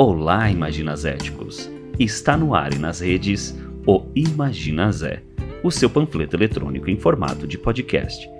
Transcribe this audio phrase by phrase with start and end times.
[0.00, 1.68] Olá, Imaginazéticos!
[1.98, 5.24] Está no ar e nas redes o Imagina Zé,
[5.60, 8.30] o seu panfleto eletrônico em formato de podcast.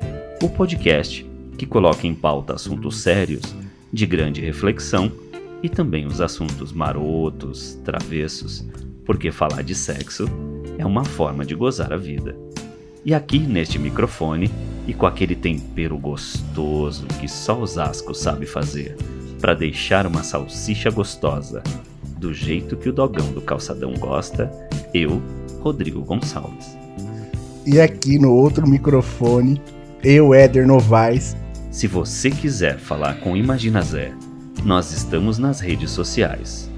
[0.40, 3.42] O podcast que coloca em pauta assuntos sérios,
[3.92, 5.10] de grande reflexão
[5.60, 8.64] e também os assuntos marotos, travessos,
[9.04, 10.26] porque falar de sexo
[10.78, 12.36] é uma forma de gozar a vida.
[13.04, 14.48] E aqui neste microfone,
[14.86, 18.96] e com aquele tempero gostoso que só Osasco sabe fazer,
[19.40, 21.62] para deixar uma salsicha gostosa,
[22.18, 24.50] do jeito que o dogão do calçadão gosta,
[24.92, 25.22] eu,
[25.60, 26.76] Rodrigo Gonçalves.
[27.66, 29.60] E aqui no outro microfone,
[30.02, 31.36] eu, Éder Novaes.
[31.70, 34.12] Se você quiser falar com Imagina Zé,
[34.64, 36.70] nós estamos nas redes sociais.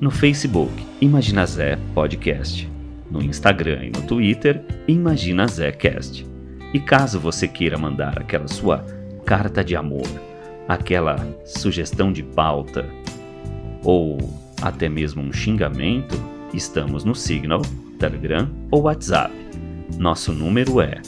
[0.00, 2.70] No Facebook, Imagina Zé Podcast.
[3.10, 6.26] No Instagram e no Twitter, Imagina Zé Cast.
[6.72, 8.84] E caso você queira mandar aquela sua
[9.26, 10.06] carta de amor,
[10.68, 12.88] aquela sugestão de pauta
[13.84, 14.18] ou
[14.60, 16.20] até mesmo um xingamento,
[16.54, 17.62] estamos no Signal,
[17.98, 19.32] Telegram ou WhatsApp.
[19.98, 21.02] Nosso número é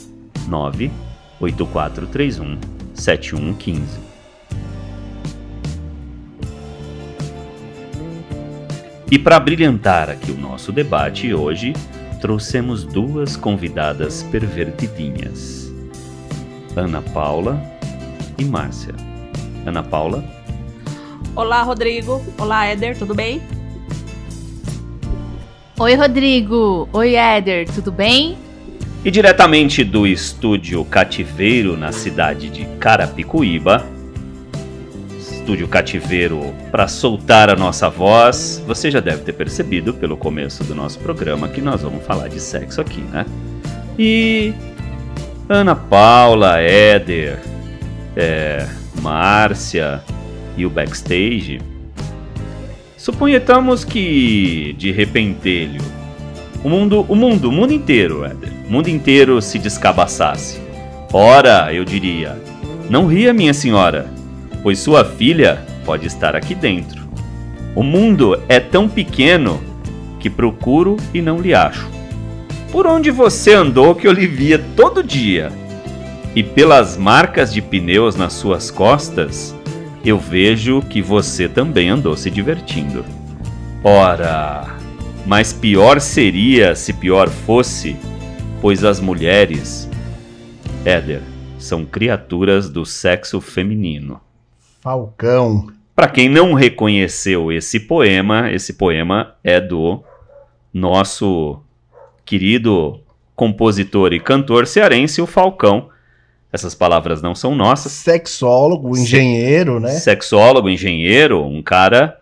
[0.47, 2.59] 98431
[2.93, 4.05] 7115.
[9.11, 11.73] E para brilhantar aqui o nosso debate hoje,
[12.19, 15.71] trouxemos duas convidadas pervertidinhas:
[16.75, 17.61] Ana Paula
[18.37, 19.14] e Márcia.
[19.65, 20.23] Ana Paula.
[21.35, 22.23] Olá, Rodrigo.
[22.37, 23.41] Olá, Éder, tudo bem?
[25.77, 26.87] Oi, Rodrigo.
[26.93, 28.37] Oi, Éder, tudo bem?
[29.03, 33.85] E diretamente do estúdio Cativeiro na cidade de Carapicuíba,
[35.19, 38.63] estúdio Cativeiro para soltar a nossa voz.
[38.65, 42.39] Você já deve ter percebido pelo começo do nosso programa que nós vamos falar de
[42.39, 43.25] sexo aqui, né?
[43.99, 44.53] E
[45.47, 47.39] Ana Paula, Éder,
[48.15, 48.67] é,
[49.01, 50.01] Márcia
[50.57, 51.61] e o backstage.
[52.97, 55.81] Suponhamos que de repentelho
[56.63, 60.59] o mundo, o mundo, o mundo inteiro, Éder, o mundo inteiro se descabaçasse.
[61.13, 62.35] Ora, eu diria,
[62.89, 64.15] não ria, minha senhora
[64.65, 67.07] pois sua filha pode estar aqui dentro.
[67.75, 69.61] O mundo é tão pequeno
[70.19, 71.87] que procuro e não lhe acho.
[72.71, 75.51] Por onde você andou que eu lhe via todo dia?
[76.35, 79.55] E pelas marcas de pneus nas suas costas,
[80.03, 83.05] eu vejo que você também andou se divertindo.
[83.81, 84.75] Ora,
[85.25, 87.95] mas pior seria se pior fosse,
[88.59, 89.89] pois as mulheres,
[90.83, 91.21] Éder,
[91.57, 94.19] são criaturas do sexo feminino.
[94.81, 95.67] Falcão.
[95.95, 100.03] Para quem não reconheceu esse poema, esse poema é do
[100.73, 101.61] nosso
[102.25, 102.99] querido
[103.33, 105.94] compositor e cantor cearense, o Falcão.
[106.55, 107.91] Essas palavras não são nossas.
[107.91, 109.89] Sexólogo, engenheiro, né?
[109.89, 112.17] Sexólogo, engenheiro, um cara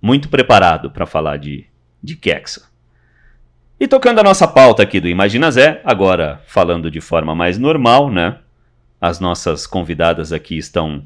[0.00, 1.64] muito preparado para falar de,
[2.02, 2.70] de Kexo.
[3.80, 8.10] E tocando a nossa pauta aqui do Imagina Zé, agora falando de forma mais normal,
[8.10, 8.36] né?
[9.00, 11.02] As nossas convidadas aqui estão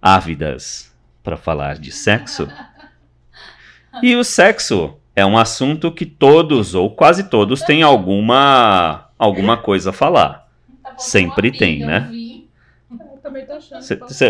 [0.00, 0.90] ávidas
[1.22, 2.48] para falar de sexo.
[4.02, 9.90] E o sexo é um assunto que todos ou quase todos têm alguma alguma coisa
[9.90, 10.45] a falar.
[10.98, 12.10] Sempre tem, né?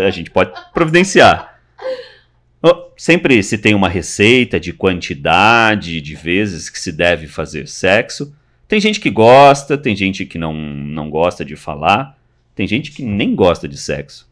[0.06, 1.56] A gente pode providenciar.
[2.96, 8.34] Sempre se tem uma receita de quantidade de vezes que se deve fazer sexo.
[8.66, 12.18] Tem gente que gosta, tem gente que não, não gosta de falar,
[12.54, 14.28] tem gente que nem gosta de sexo.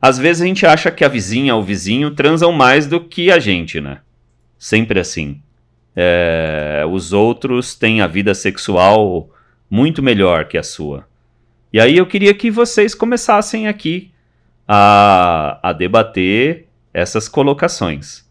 [0.00, 3.30] Às vezes a gente acha que a vizinha ou o vizinho transam mais do que
[3.32, 4.00] a gente, né?
[4.58, 5.40] Sempre assim.
[5.96, 9.30] É, os outros têm a vida sexual
[9.68, 11.08] muito melhor que a sua.
[11.76, 14.10] E aí eu queria que vocês começassem aqui
[14.66, 18.24] a, a debater essas colocações.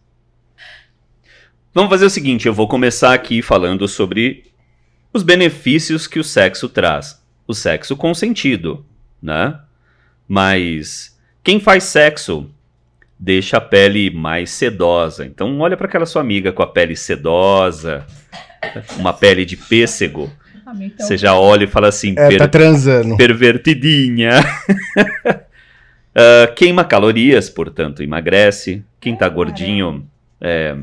[1.72, 4.46] Vamos fazer o seguinte: eu vou começar aqui falando sobre
[5.12, 7.22] os benefícios que o sexo traz.
[7.46, 8.84] O sexo consentido,
[9.22, 9.60] né?
[10.26, 12.50] Mas quem faz sexo
[13.16, 15.24] deixa a pele mais sedosa.
[15.24, 18.04] Então, olha para aquela sua amiga com a pele sedosa,
[18.98, 20.32] uma pele de pêssego.
[20.80, 21.06] Então...
[21.06, 22.38] Você já olha e fala assim: é, per...
[22.38, 23.16] tá transando.
[23.16, 24.40] Pervertidinha.
[25.00, 28.84] uh, queima calorias, portanto, emagrece.
[29.00, 30.06] Quem tá gordinho
[30.40, 30.76] é,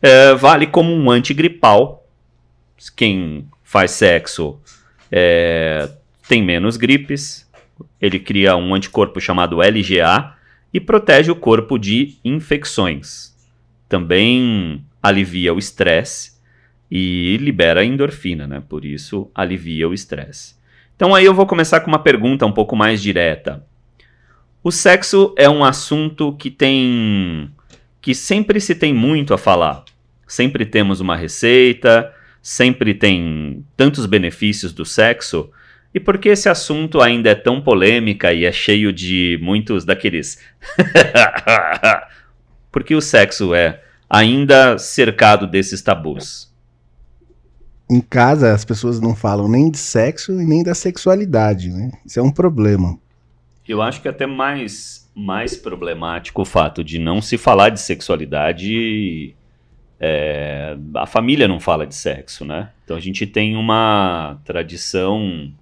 [0.00, 2.06] é, vale como um antigripal.
[2.96, 4.60] Quem faz sexo
[5.10, 5.88] é,
[6.28, 7.48] tem menos gripes,
[8.00, 10.34] ele cria um anticorpo chamado LGA
[10.74, 13.32] e protege o corpo de infecções.
[13.88, 16.31] Também alivia o estresse
[16.94, 18.62] e libera endorfina, né?
[18.68, 20.56] Por isso alivia o estresse.
[20.94, 23.64] Então aí eu vou começar com uma pergunta um pouco mais direta.
[24.62, 27.50] O sexo é um assunto que tem
[27.98, 29.86] que sempre se tem muito a falar.
[30.26, 32.12] Sempre temos uma receita,
[32.42, 35.50] sempre tem tantos benefícios do sexo.
[35.94, 40.38] E por que esse assunto ainda é tão polêmica e é cheio de muitos daqueles.
[42.70, 43.80] Porque o sexo é
[44.10, 46.51] ainda cercado desses tabus.
[47.90, 51.92] Em casa, as pessoas não falam nem de sexo e nem da sexualidade, né?
[52.06, 52.98] Isso é um problema.
[53.68, 57.80] Eu acho que é até mais, mais problemático o fato de não se falar de
[57.80, 59.34] sexualidade.
[60.00, 62.70] É, a família não fala de sexo, né?
[62.84, 65.52] Então a gente tem uma tradição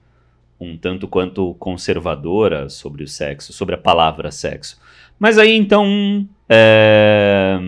[0.61, 4.79] um tanto quanto conservadora sobre o sexo, sobre a palavra sexo.
[5.19, 7.59] Mas aí então, é,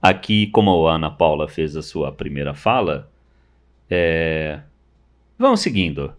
[0.00, 3.09] aqui, como a Ana Paula fez a sua primeira fala,
[3.90, 4.60] é,
[5.38, 6.14] vamos seguindo.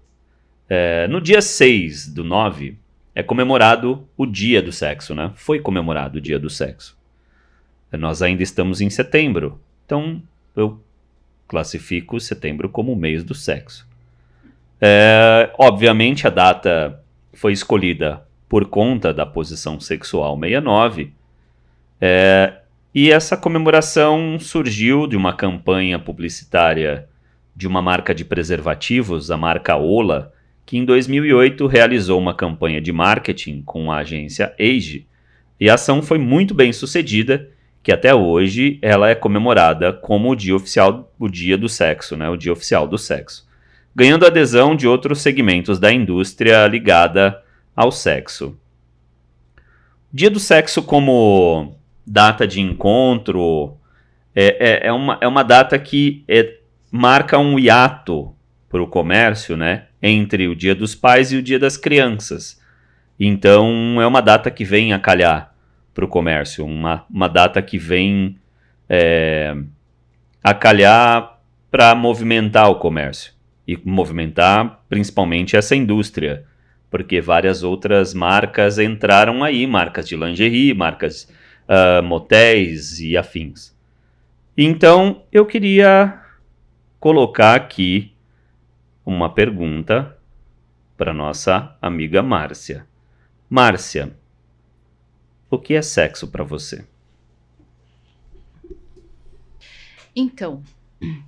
[0.70, 2.78] É, no dia 6 do 9
[3.16, 5.32] é comemorado o dia do sexo, né?
[5.36, 6.98] Foi comemorado o dia do sexo.
[7.92, 10.22] Nós ainda estamos em setembro, então
[10.56, 10.82] eu
[11.48, 13.86] classifico setembro como o mês do sexo.
[14.80, 17.04] É, obviamente, a data
[17.34, 21.14] foi escolhida por conta da posição sexual 69.
[22.00, 22.54] É,
[22.96, 27.08] e essa comemoração surgiu de uma campanha publicitária
[27.56, 30.34] de uma marca de preservativos, a marca Ola,
[30.66, 35.08] que em 2008 realizou uma campanha de marketing com a agência Age.
[35.60, 37.50] E a ação foi muito bem sucedida,
[37.84, 42.30] que até hoje ela é comemorada como o dia oficial, o dia do sexo, né?
[42.30, 43.50] o dia oficial do sexo
[43.96, 47.42] ganhando adesão de outros segmentos da indústria ligada
[47.76, 48.58] ao sexo.
[50.12, 51.76] Dia do sexo como
[52.06, 53.78] data de encontro
[54.34, 56.58] é, é, é uma, é uma data que é,
[56.92, 58.36] marca um hiato
[58.70, 59.86] para o comércio, né?
[60.02, 62.62] Entre o Dia dos Pais e o Dia das Crianças.
[63.20, 65.54] Então é uma data que vem a calhar
[65.94, 68.38] para o comércio, uma, uma data que vem
[68.90, 69.56] é,
[70.44, 71.40] a calhar
[71.70, 73.34] para movimentar o comércio
[73.68, 76.46] e movimentar principalmente essa indústria,
[76.90, 81.32] porque várias outras marcas entraram aí, marcas de lingerie, marcas
[81.70, 83.74] uh, motéis e afins.
[84.58, 86.21] Então eu queria
[87.02, 88.16] colocar aqui
[89.06, 90.18] uma pergunta
[90.96, 92.88] para nossa amiga Márcia.
[93.50, 94.16] Márcia,
[95.50, 96.86] o que é sexo para você?
[100.16, 100.64] Então,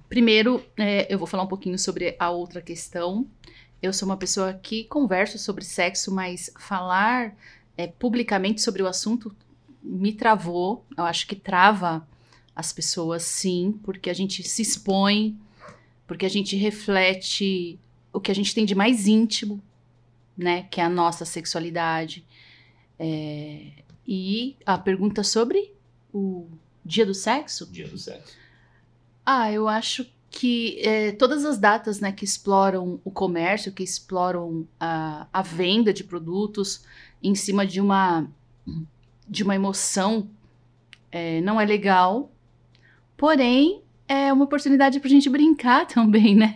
[0.08, 3.26] Primeiro, é, eu vou falar um pouquinho sobre a outra questão.
[3.82, 7.36] Eu sou uma pessoa que converso sobre sexo, mas falar
[7.76, 9.36] é, publicamente sobre o assunto
[9.82, 10.86] me travou.
[10.96, 12.08] Eu acho que trava
[12.56, 15.36] as pessoas, sim, porque a gente se expõe,
[16.08, 17.80] porque a gente reflete
[18.12, 19.62] o que a gente tem de mais íntimo,
[20.38, 20.64] né?
[20.64, 22.26] Que é a nossa sexualidade.
[23.00, 23.72] É,
[24.08, 25.74] e a pergunta sobre
[26.14, 26.48] o
[26.86, 27.72] dia do sexo?
[27.72, 28.36] Dia do sexo.
[29.26, 34.68] Ah, eu acho que é, todas as datas né, que exploram o comércio, que exploram
[34.80, 36.84] a, a venda de produtos
[37.22, 38.28] em cima de uma,
[39.30, 40.28] de uma emoção,
[41.12, 42.32] é, não é legal.
[43.16, 46.56] Porém, é uma oportunidade para a gente brincar também, né?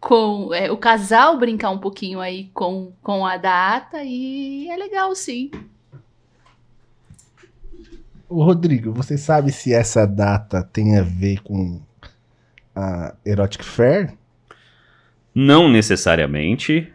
[0.00, 5.14] com é, o casal brincar um pouquinho aí com, com a data e é legal
[5.14, 5.50] sim.
[8.28, 11.80] O Rodrigo, você sabe se essa data tem a ver com
[12.74, 14.14] a Erotic Fair?
[15.34, 16.92] Não necessariamente.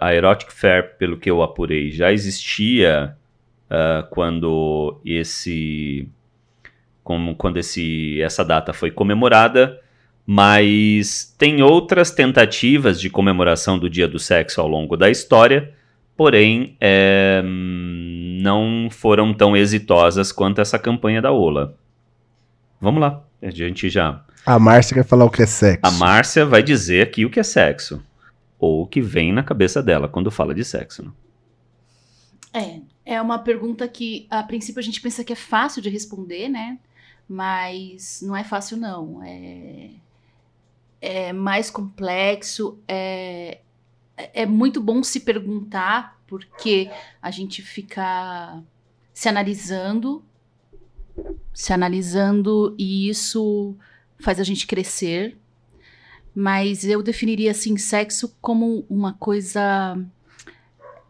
[0.00, 3.16] a Erotic Fair, pelo que eu apurei, já existia
[3.70, 6.08] uh, quando esse
[7.08, 9.80] como quando esse, essa data foi comemorada,
[10.26, 15.72] mas tem outras tentativas de comemoração do Dia do Sexo ao longo da história,
[16.14, 21.74] porém é, não foram tão exitosas quanto essa campanha da Ola.
[22.78, 24.22] Vamos lá, a gente já.
[24.44, 25.80] A Márcia vai falar o que é sexo.
[25.82, 28.02] A Márcia vai dizer aqui o que é sexo.
[28.58, 31.02] Ou o que vem na cabeça dela quando fala de sexo.
[32.52, 32.82] Né?
[33.06, 36.50] É, é uma pergunta que a princípio a gente pensa que é fácil de responder,
[36.50, 36.78] né?
[37.28, 39.22] Mas não é fácil, não.
[39.22, 39.90] É,
[41.00, 43.60] é mais complexo, é,
[44.16, 46.90] é muito bom se perguntar porque
[47.22, 48.62] a gente fica
[49.12, 50.24] se analisando,
[51.52, 53.76] se analisando e isso
[54.20, 55.36] faz a gente crescer.
[56.34, 59.98] Mas eu definiria assim sexo como uma coisa.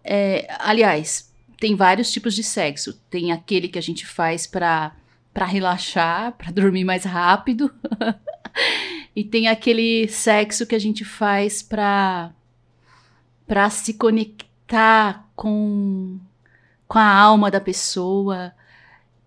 [0.02, 2.94] É, aliás, tem vários tipos de sexo.
[3.10, 4.96] Tem aquele que a gente faz para
[5.32, 7.72] para relaxar, para dormir mais rápido.
[9.14, 12.32] e tem aquele sexo que a gente faz para
[13.46, 16.18] para se conectar com,
[16.86, 18.52] com a alma da pessoa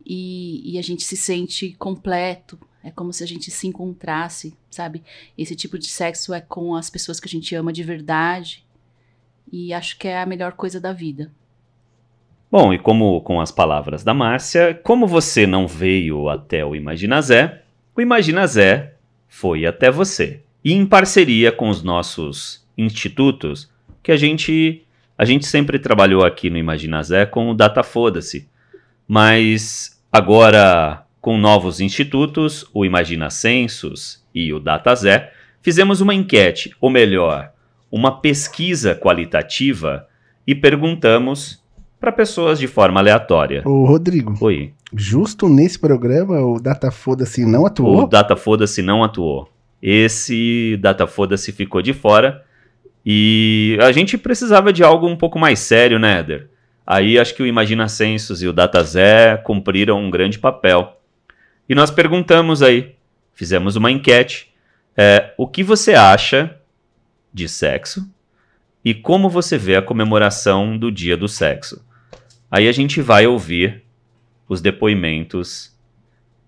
[0.05, 2.59] e, e a gente se sente completo.
[2.83, 5.03] É como se a gente se encontrasse, sabe?
[5.35, 8.63] Esse tipo de sexo é com as pessoas que a gente ama de verdade.
[9.51, 11.31] E acho que é a melhor coisa da vida.
[12.51, 17.21] Bom, e como com as palavras da Márcia, como você não veio até o Imagina
[17.21, 17.61] Zé,
[17.95, 20.41] o Imagina Zé foi até você.
[20.61, 23.71] E em parceria com os nossos institutos,
[24.03, 24.83] que a gente
[25.17, 28.49] a gente sempre trabalhou aqui no Imagina Zé com o Data Foda-se.
[29.07, 35.31] Mas agora com novos institutos, o Imagina Census e o Data Zé,
[35.61, 37.53] fizemos uma enquete, ou melhor,
[37.89, 40.05] uma pesquisa qualitativa
[40.45, 41.60] e perguntamos
[42.01, 43.61] para pessoas de forma aleatória.
[43.63, 44.73] Ô, Rodrigo, Oi.
[44.91, 48.03] justo nesse programa o Data Foda-se não atuou?
[48.03, 49.47] O Data Foda-se não atuou.
[49.79, 52.43] Esse Data Foda-se ficou de fora.
[53.05, 56.49] E a gente precisava de algo um pouco mais sério, né, Éder?
[56.85, 60.99] Aí acho que o Imagina Census e o Data Zé cumpriram um grande papel.
[61.69, 62.95] E nós perguntamos aí,
[63.33, 64.51] fizemos uma enquete,
[64.97, 66.57] é, o que você acha
[67.31, 68.09] de sexo
[68.83, 71.81] e como você vê a comemoração do Dia do Sexo.
[72.51, 73.81] Aí a gente vai ouvir
[74.45, 75.73] os depoimentos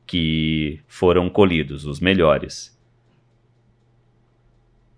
[0.06, 2.78] que foram colhidos, os melhores.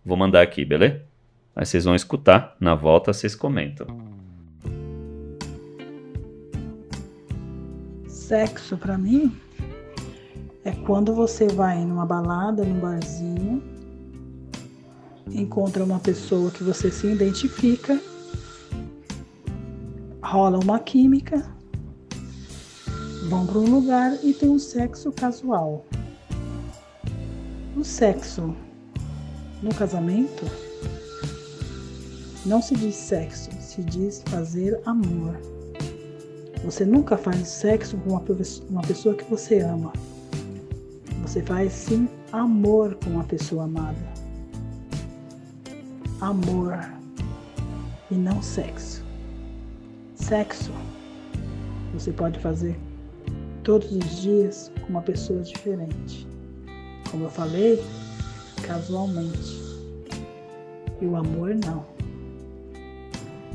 [0.04, 1.04] Vou mandar aqui, beleza?
[1.56, 3.86] Aí vocês vão escutar, na volta vocês comentam.
[8.08, 9.32] Sexo pra mim
[10.64, 13.62] é quando você vai numa balada, num barzinho,
[15.30, 18.02] encontra uma pessoa que você se identifica,
[20.26, 21.46] rola uma química,
[23.30, 25.86] vão para um lugar e tem um sexo casual.
[27.78, 28.56] O sexo
[29.62, 30.46] no casamento
[32.44, 35.40] não se diz sexo, se diz fazer amor.
[36.64, 39.94] Você nunca faz sexo com uma, pessoa que você ama.
[41.22, 44.14] Você faz sim amor com a pessoa amada.
[46.20, 46.80] Amor
[48.10, 49.05] e não sexo.
[50.16, 50.72] Sexo
[51.94, 52.76] você pode fazer
[53.64, 56.28] todos os dias com uma pessoa diferente.
[57.10, 57.82] Como eu falei,
[58.64, 59.64] casualmente.
[61.02, 61.86] E o amor não.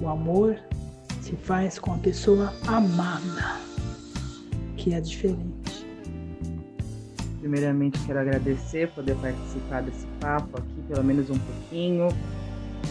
[0.00, 0.59] O amor
[1.21, 3.61] se faz com a pessoa amada,
[4.76, 5.87] que é diferente.
[7.40, 12.09] Primeiramente, quero agradecer poder participar desse papo aqui, pelo menos um pouquinho.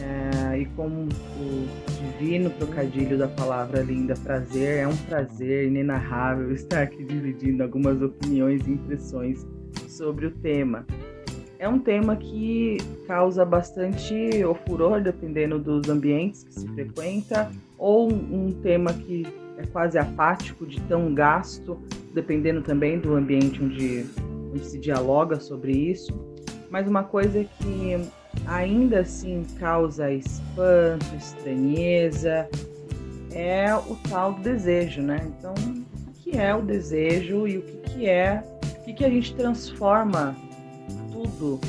[0.02, 0.29] É,
[0.60, 1.68] e como o
[2.20, 8.66] divino trocadilho da palavra linda prazer, é um prazer inenarrável estar aqui dividindo algumas opiniões
[8.68, 9.46] e impressões
[9.88, 10.86] sobre o tema
[11.60, 18.10] é um tema que causa bastante o furor, dependendo dos ambientes que se frequenta, ou
[18.10, 21.78] um tema que é quase apático, de tão gasto,
[22.14, 24.06] dependendo também do ambiente onde,
[24.52, 26.18] onde se dialoga sobre isso.
[26.70, 28.10] Mas uma coisa que
[28.46, 32.48] ainda assim causa espanto, estranheza,
[33.32, 35.20] é o tal do desejo, né?
[35.38, 38.44] Então, o que é o desejo e o que, que é,
[38.80, 40.36] o que, que a gente transforma
[41.12, 41.60] tudo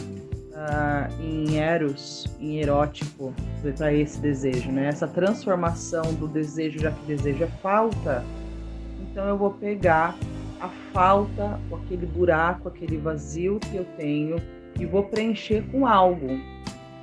[0.52, 3.34] uh, em eros, em erótico,
[3.76, 4.86] para esse desejo, né?
[4.88, 8.24] Essa transformação do desejo, já que desejo é falta,
[9.10, 10.16] então eu vou pegar
[10.60, 14.36] a falta, aquele buraco, aquele vazio que eu tenho
[14.78, 16.38] e vou preencher com algo.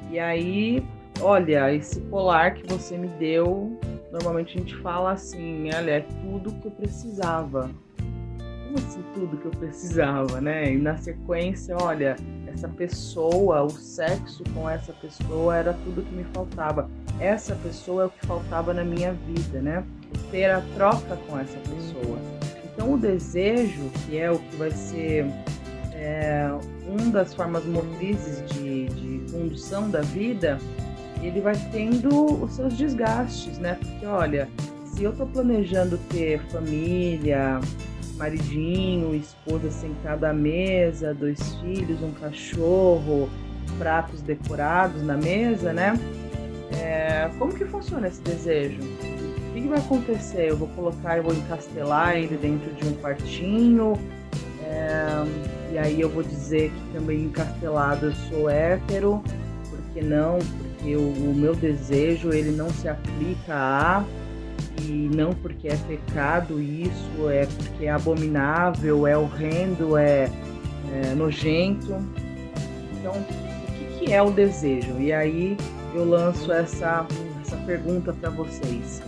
[0.10, 0.84] E aí,
[1.22, 3.78] olha, esse colar que você me deu,
[4.12, 7.70] normalmente a gente fala assim, olha, é tudo que eu precisava.
[7.98, 10.74] Como assim tudo que eu precisava, né?
[10.74, 12.16] E na sequência, olha,
[12.48, 16.90] essa pessoa, o sexo com essa pessoa era tudo que me faltava.
[17.20, 19.84] Essa pessoa é o que faltava na minha vida, né?
[20.32, 22.18] Ter a troca com essa pessoa.
[22.66, 25.26] Então, o desejo, que é o que vai ser
[25.98, 26.50] é,
[26.88, 30.60] uma das formas motrizes de, de condução da vida,
[31.22, 33.78] ele vai tendo os seus desgastes, né?
[33.82, 34.48] Porque, olha,
[34.86, 37.60] se eu estou planejando ter família,
[38.16, 43.30] maridinho, esposa sentada à mesa, dois filhos, um cachorro,
[43.80, 46.00] pratos decorados na mesa, né?
[46.80, 48.80] É, como que funciona esse desejo?
[48.82, 50.50] O que, que, vai acontecer?
[50.50, 53.94] Eu vou colocar, eu vou encastelar ele dentro de um quartinho,
[54.62, 55.26] é,
[55.78, 59.24] e aí eu vou dizer que também encastelado eu sou hétero,
[59.70, 60.40] por que não?
[60.40, 64.04] Porque o, o meu desejo ele não se aplica a
[64.82, 70.32] e não porque é pecado isso, é porque é abominável, é horrendo, é,
[70.92, 71.96] é nojento.
[72.94, 75.00] Então, o que, que, é o desejo?
[75.00, 75.56] E aí
[75.94, 77.06] eu lanço essa,
[77.40, 79.04] essa pergunta para vocês.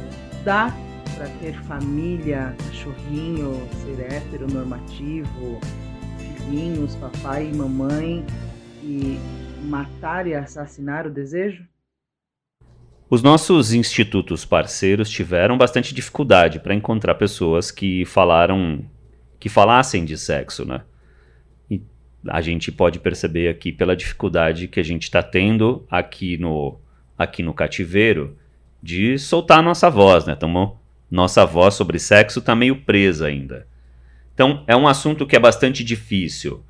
[0.45, 0.71] Dá
[1.15, 5.59] para ter família, cachorrinho, ser heteronormativo,
[6.49, 8.25] filhinhos, papai e mamãe
[8.83, 9.19] e
[9.65, 11.63] matar e assassinar o desejo?
[13.07, 18.83] Os nossos institutos parceiros tiveram bastante dificuldade para encontrar pessoas que falaram
[19.39, 20.81] que falassem de sexo, né?
[21.69, 21.81] E
[22.27, 26.79] a gente pode perceber aqui pela dificuldade que a gente está tendo aqui no
[27.17, 28.37] aqui no cativeiro
[28.81, 30.35] de soltar nossa voz, né?
[30.35, 30.79] Tamo,
[31.11, 33.68] nossa voz sobre sexo está meio presa ainda.
[34.39, 36.63] Então é um assunto que é bastante difícil.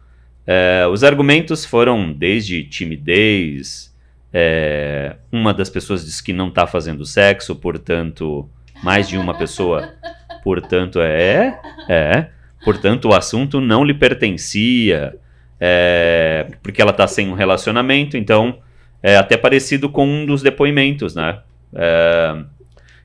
[0.48, 3.96] É, os argumentos foram desde timidez,
[4.34, 8.50] é, uma das pessoas diz que não está fazendo sexo, portanto,
[8.84, 9.94] mais de uma pessoa,
[10.44, 12.30] portanto, é, é,
[12.66, 15.16] portanto, o assunto não lhe pertencia,
[15.60, 18.58] é, porque ela está sem um relacionamento, então
[19.04, 21.38] é até parecido com um dos depoimentos, né?
[21.76, 22.36] É,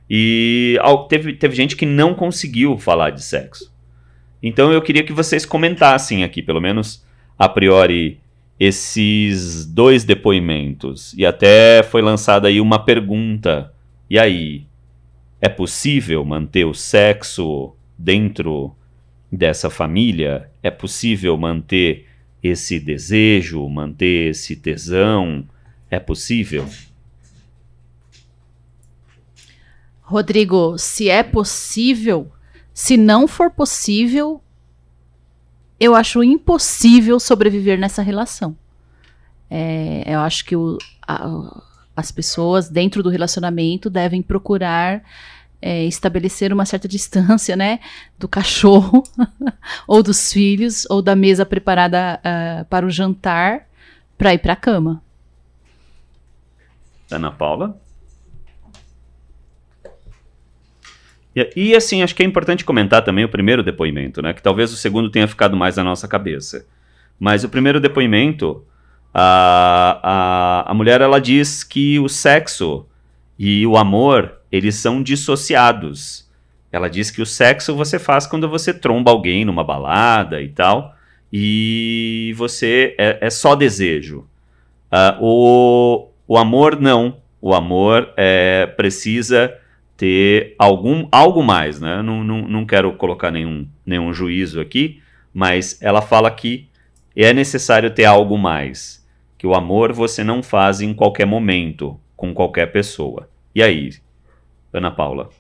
[0.09, 0.79] e
[1.11, 3.74] teve, teve gente que não conseguiu falar de sexo.
[4.47, 7.03] Então eu queria que vocês comentassem aqui, pelo menos
[7.39, 8.21] a priori,
[8.61, 13.73] esses dois depoimentos e até foi lançada aí uma pergunta.
[14.09, 14.67] E aí,
[15.41, 18.77] é possível manter o sexo dentro
[19.33, 20.51] dessa família?
[20.63, 22.07] É possível manter
[22.43, 25.49] esse desejo, manter esse tesão?
[25.91, 26.69] É possível?
[30.03, 32.31] Rodrigo, se é possível,
[32.75, 34.43] se não for possível,
[35.79, 38.57] eu acho impossível sobreviver nessa relação.
[39.49, 40.77] É, eu acho que o,
[41.07, 41.63] a,
[41.97, 45.05] as pessoas dentro do relacionamento devem procurar
[45.63, 47.79] é, estabelecer uma certa distância, né,
[48.19, 49.05] do cachorro
[49.87, 53.69] ou dos filhos ou da mesa preparada uh, para o jantar
[54.19, 55.01] para ir para a cama.
[57.11, 57.79] Ana Paula?
[61.35, 64.33] E, e, assim, acho que é importante comentar também o primeiro depoimento, né?
[64.33, 66.67] Que talvez o segundo tenha ficado mais na nossa cabeça.
[67.19, 68.65] Mas o primeiro depoimento,
[69.13, 72.87] a, a, a mulher ela diz que o sexo
[73.39, 76.29] e o amor, eles são dissociados.
[76.71, 80.95] Ela diz que o sexo você faz quando você tromba alguém numa balada e tal,
[81.33, 84.27] e você é, é só desejo.
[84.93, 87.19] Uh, o, o amor não.
[87.41, 89.53] O amor é, precisa
[89.97, 92.03] ter algum algo mais, né?
[92.03, 95.03] Não, não, não quero colocar nenhum, nenhum juízo aqui,
[95.33, 96.69] mas ela fala que
[97.15, 99.07] é necessário ter algo mais,
[99.39, 103.29] que o amor você não faz em qualquer momento, com qualquer pessoa.
[103.55, 103.93] E aí,
[104.73, 105.31] Ana Paula?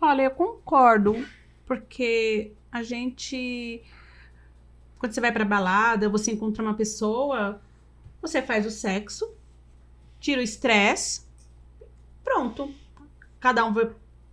[0.00, 1.24] Olha, eu concordo,
[1.66, 3.82] porque a gente
[4.98, 7.60] quando você vai para balada, você encontra uma pessoa,
[8.20, 9.32] você faz o sexo,
[10.18, 11.22] tira o estresse,
[12.24, 12.74] pronto
[13.40, 13.90] cada um vai,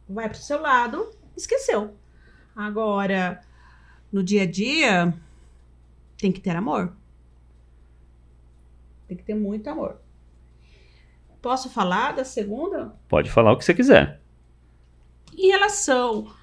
[0.08, 1.96] vai pro seu lado, esqueceu.
[2.56, 3.42] Agora,
[4.12, 5.14] no dia a dia,
[6.18, 6.94] tem que ter amor.
[9.08, 10.00] Tem que ter muito amor.
[11.42, 12.96] Posso falar da segunda?
[13.08, 14.20] Pode falar o que você quiser.
[15.38, 16.34] Em relação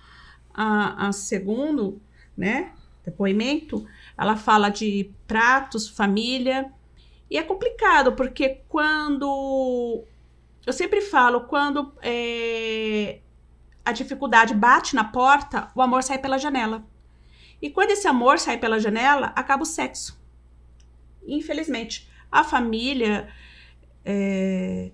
[0.54, 2.00] a, a segundo,
[2.36, 2.72] né,
[3.04, 3.84] depoimento,
[4.16, 6.70] ela fala de pratos, família,
[7.28, 10.04] e é complicado porque quando
[10.66, 13.20] eu sempre falo, quando é,
[13.84, 16.84] a dificuldade bate na porta, o amor sai pela janela.
[17.60, 20.20] E quando esse amor sai pela janela, acaba o sexo.
[21.26, 23.28] Infelizmente, a família,
[24.04, 24.90] é,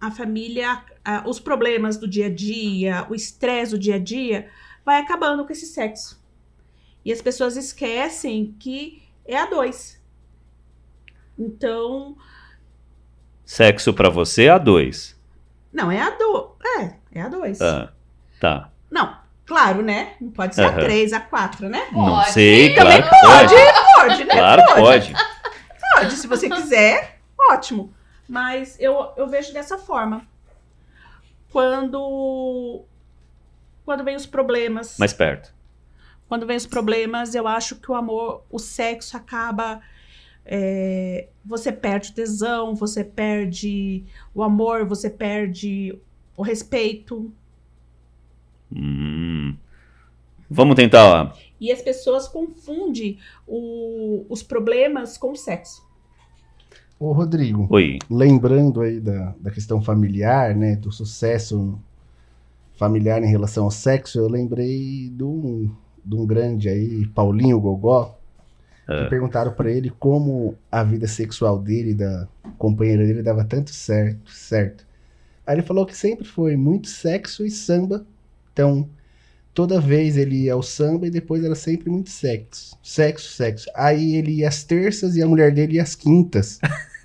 [0.00, 4.50] a família, a, os problemas do dia a dia, o estresse do dia a dia,
[4.84, 6.22] vai acabando com esse sexo.
[7.04, 10.02] E as pessoas esquecem que é a dois.
[11.38, 12.16] Então,
[13.48, 15.18] Sexo para você é a 2.
[15.72, 16.44] Não, é a 2.
[16.80, 17.62] É, é a 2.
[17.62, 17.90] Ah,
[18.38, 18.70] tá.
[18.90, 20.16] Não, claro, né?
[20.20, 21.88] Não pode ser a 3, a 4, né?
[21.90, 22.32] Não pode.
[22.32, 23.54] sei, claro que pode.
[23.54, 24.34] Pode, pode né?
[24.34, 25.14] Claro, pode.
[25.94, 27.90] Pode, se você quiser, ótimo.
[28.28, 30.26] Mas eu, eu vejo dessa forma.
[31.50, 32.84] Quando
[33.82, 34.98] quando vem os problemas.
[34.98, 35.54] Mais perto.
[36.28, 39.80] Quando vem os problemas, eu acho que o amor, o sexo acaba
[40.48, 45.96] é, você perde o tesão, você perde o amor, você perde
[46.36, 47.30] o respeito.
[48.74, 49.54] Hum.
[50.50, 51.36] Vamos tentar.
[51.60, 55.86] E as pessoas confundem o, os problemas com o sexo.
[56.98, 57.66] Ô, Rodrigo.
[57.70, 57.98] Oi.
[58.10, 60.74] Lembrando aí da, da questão familiar, né?
[60.76, 61.78] Do sucesso
[62.78, 65.68] familiar em relação ao sexo, eu lembrei de um,
[66.04, 68.17] de um grande aí, Paulinho Gogó,
[68.88, 69.04] é.
[69.04, 74.86] perguntaram para ele como a vida sexual dele, da companheira dele, dava tanto certo, certo.
[75.46, 78.04] Aí ele falou que sempre foi muito sexo e samba.
[78.52, 78.88] Então,
[79.54, 82.78] toda vez ele ia ao samba e depois era sempre muito sexo.
[82.82, 83.70] Sexo, sexo.
[83.74, 86.58] Aí ele ia às terças e a mulher dele ia às quintas.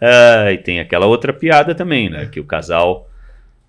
[0.00, 2.26] ah, e tem aquela outra piada também, né?
[2.26, 3.08] Que o casal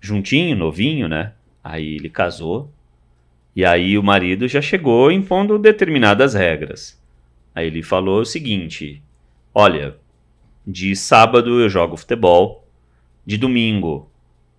[0.00, 1.32] juntinho, novinho, né?
[1.62, 2.70] Aí ele casou.
[3.56, 7.02] E aí o marido já chegou impondo determinadas regras.
[7.54, 9.02] Aí ele falou o seguinte:
[9.54, 9.96] Olha,
[10.66, 12.68] de sábado eu jogo futebol,
[13.24, 14.10] de domingo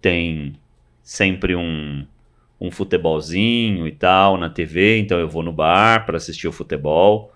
[0.01, 0.55] tem
[1.03, 2.07] sempre um,
[2.59, 7.31] um futebolzinho e tal na TV, então eu vou no bar para assistir o futebol.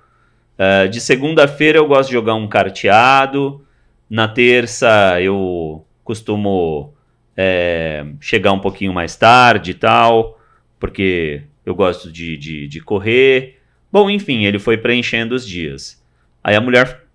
[0.58, 3.64] Uh, de segunda-feira eu gosto de jogar um carteado.
[4.10, 6.94] Na terça eu costumo
[7.38, 10.40] é, chegar um pouquinho mais tarde e tal,
[10.80, 13.60] porque eu gosto de, de, de correr.
[13.92, 16.02] Bom, enfim, ele foi preenchendo os dias.
[16.44, 17.06] Aí a mulher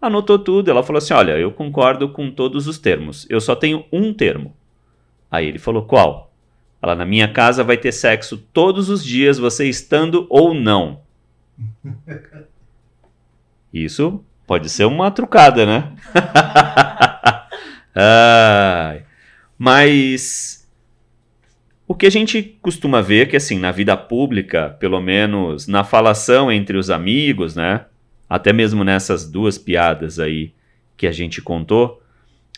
[0.00, 3.84] anotou tudo, ela falou assim: Olha, eu concordo com todos os termos, eu só tenho
[3.92, 4.54] um termo.
[5.30, 6.32] Aí ele falou: Qual?
[6.80, 11.00] Ela, na minha casa vai ter sexo todos os dias, você estando ou não.
[13.74, 15.92] Isso pode ser uma trucada, né?
[17.94, 19.02] Ai.
[19.58, 20.57] Mas
[21.88, 25.82] o que a gente costuma ver é que, assim, na vida pública, pelo menos na
[25.82, 27.86] falação entre os amigos, né?
[28.28, 30.52] Até mesmo nessas duas piadas aí
[30.98, 32.02] que a gente contou,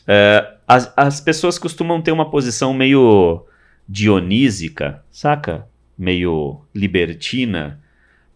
[0.05, 3.47] é, as, as pessoas costumam ter uma posição meio
[3.89, 5.65] dionísica, saca?
[5.97, 7.81] Meio libertina,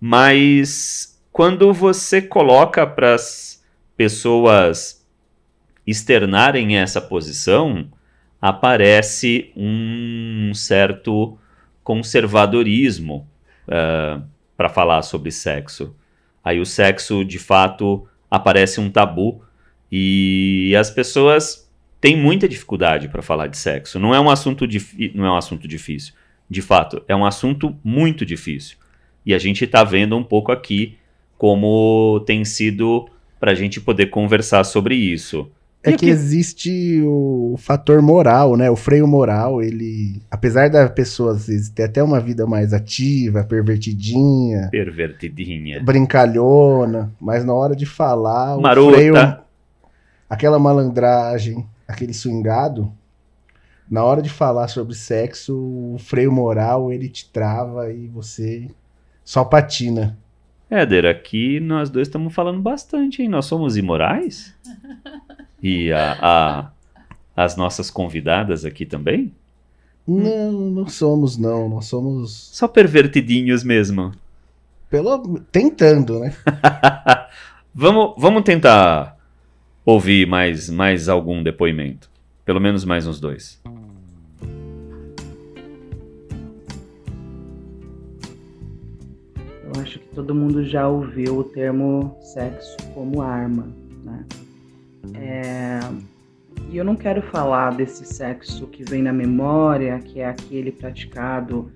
[0.00, 3.64] mas quando você coloca para as
[3.96, 5.04] pessoas
[5.85, 7.88] externarem essa posição,
[8.44, 11.38] aparece um certo
[11.83, 13.26] conservadorismo
[13.66, 14.20] uh, eh,
[14.54, 15.96] para falar sobre sexo.
[16.44, 19.42] Aí o sexo, de fato, aparece um tabu
[19.90, 23.98] e as pessoas têm muita dificuldade para falar de sexo.
[23.98, 24.66] Não é um assunto
[25.14, 26.12] não é um assunto difícil.
[26.48, 28.76] De fato, é um assunto muito difícil.
[29.24, 30.98] E a gente está vendo um pouco aqui
[31.38, 33.09] como tem sido
[33.40, 35.50] para a gente poder conversar sobre isso.
[35.85, 38.70] É que, que existe o fator moral, né?
[38.70, 40.23] O freio moral, ele.
[40.31, 44.68] Apesar da pessoa às vezes ter até uma vida mais ativa, pervertidinha.
[44.70, 45.83] Pervertidinha.
[45.83, 48.88] Brincalhona, mas na hora de falar, Marota.
[48.88, 49.14] o freio.
[50.29, 52.90] Aquela malandragem, aquele swingado.
[53.88, 58.70] Na hora de falar sobre sexo, o freio moral ele te trava e você
[59.23, 60.16] só patina.
[60.70, 63.29] Éder, aqui nós dois estamos falando bastante, hein?
[63.29, 64.55] Nós somos imorais?
[65.66, 66.70] E a, a,
[67.35, 69.33] as nossas convidadas aqui também?
[70.07, 71.70] Não, não somos, não.
[71.70, 72.50] Nós somos.
[72.53, 74.12] Só pervertidinhos mesmo.
[74.90, 75.40] Pelo...
[75.50, 76.37] Tentando, né?
[77.74, 79.16] vamos, vamos tentar
[79.87, 82.11] ouvir mais, mais algum depoimento.
[82.44, 83.59] Pelo menos mais uns dois.
[89.64, 93.66] Eu acho que todo mundo já ouviu o termo sexo como arma,
[94.05, 94.27] né?
[95.14, 95.81] É,
[96.71, 101.71] e eu não quero falar desse sexo que vem na memória, que é aquele praticado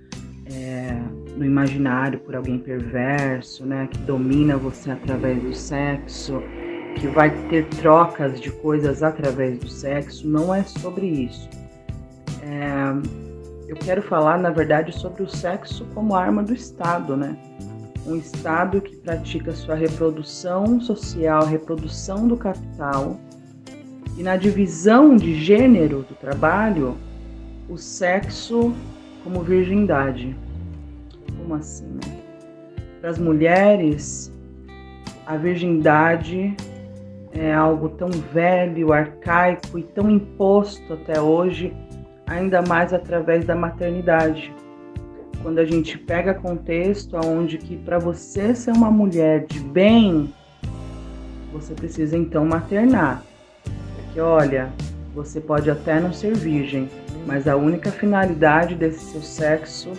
[0.47, 0.97] é,
[1.37, 6.43] no imaginário por alguém perverso, né, que domina você através do sexo,
[6.97, 10.27] que vai ter trocas de coisas através do sexo.
[10.27, 11.49] Não é sobre isso.
[12.43, 17.37] É, eu quero falar, na verdade, sobre o sexo como arma do Estado, né?
[18.09, 23.18] Um Estado que pratica sua reprodução social, reprodução do capital,
[24.16, 26.97] e na divisão de gênero do trabalho,
[27.68, 28.75] o sexo
[29.23, 30.35] como virgindade.
[31.37, 32.23] Como assim, né?
[33.01, 34.33] Para as mulheres,
[35.27, 36.57] a virgindade
[37.33, 41.73] é algo tão velho, arcaico e tão imposto até hoje,
[42.27, 44.53] ainda mais através da maternidade
[45.42, 50.33] quando a gente pega contexto onde que para você ser uma mulher de bem,
[51.53, 53.22] você precisa então maternar.
[53.96, 54.72] Porque olha,
[55.14, 56.88] você pode até não ser virgem,
[57.27, 59.92] mas a única finalidade desse seu sexo,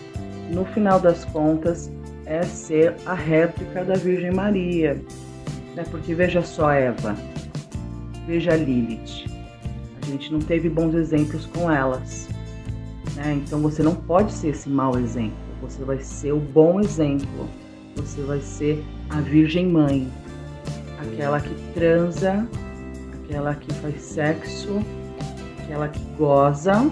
[0.51, 1.91] no final das contas,
[2.25, 5.01] é ser a réplica da Virgem Maria.
[5.75, 5.83] Né?
[5.89, 7.15] Porque veja só, Eva,
[8.27, 9.25] veja Lilith.
[10.01, 12.27] A gente não teve bons exemplos com elas.
[13.19, 13.33] Né?
[13.33, 17.49] Então você não pode ser esse mau exemplo, você vai ser o bom exemplo,
[17.95, 20.09] você vai ser a Virgem Mãe,
[20.97, 22.47] aquela que transa,
[23.13, 24.79] aquela que faz sexo,
[25.61, 26.89] aquela que goza,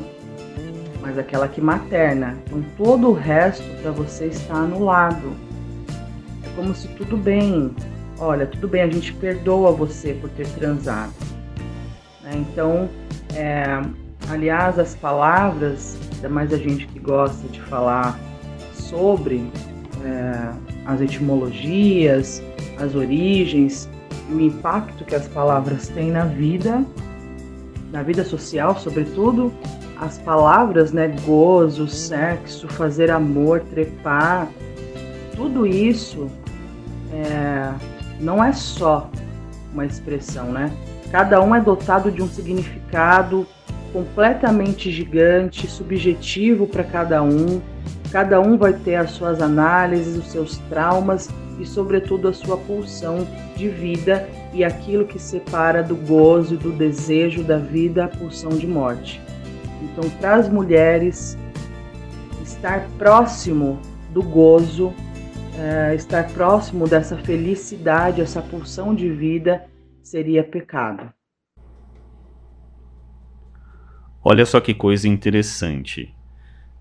[1.01, 2.37] mas aquela que materna.
[2.45, 5.31] Então todo o resto para você está anulado.
[6.43, 7.73] É como se tudo bem,
[8.19, 11.13] olha, tudo bem, a gente perdoa você por ter transado.
[12.21, 12.31] Né?
[12.35, 12.89] Então
[13.33, 13.81] É,
[14.29, 18.19] aliás, as palavras, ainda mais a gente que gosta de falar
[18.73, 19.49] sobre
[20.03, 20.51] é,
[20.85, 22.41] as etimologias,
[22.79, 23.89] as origens,
[24.31, 26.83] o impacto que as palavras têm na vida,
[27.91, 29.53] na vida social, sobretudo,
[29.99, 34.47] as palavras, né, gozo, sexo, fazer amor, trepar,
[35.35, 36.29] tudo isso
[37.13, 37.73] é,
[38.19, 39.09] não é só
[39.73, 40.71] uma expressão, né?
[41.11, 43.47] Cada um é dotado de um significado
[43.91, 47.61] completamente gigante, subjetivo para cada um.
[48.11, 53.27] Cada um vai ter as suas análises, os seus traumas e, sobretudo, a sua pulsão
[53.55, 58.49] de vida e aquilo que separa do gozo e do desejo da vida a pulsão
[58.49, 59.21] de morte.
[59.81, 61.37] Então, para as mulheres,
[62.43, 63.79] estar próximo
[64.11, 64.93] do gozo,
[65.59, 69.65] é, estar próximo dessa felicidade, essa pulsão de vida,
[70.01, 71.16] seria pecado.
[74.29, 76.13] Olha só que coisa interessante.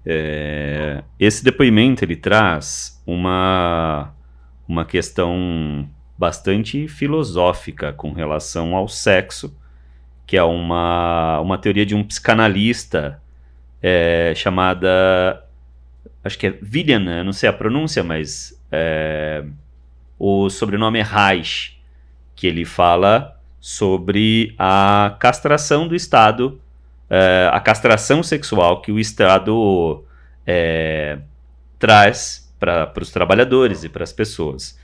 [0.04, 4.12] É, esse depoimento ele traz uma,
[4.66, 9.56] uma questão bastante filosófica com relação ao sexo,
[10.26, 13.22] que é uma, uma teoria de um psicanalista
[13.80, 15.46] é, chamada.
[16.24, 19.44] Acho que é William, não sei a pronúncia, mas é,
[20.18, 21.80] o sobrenome é Reich,
[22.34, 26.60] que ele fala sobre a castração do Estado
[27.10, 30.04] uh, a castração sexual que o Estado
[30.46, 31.18] é,
[31.78, 34.78] traz para os trabalhadores e para as pessoas.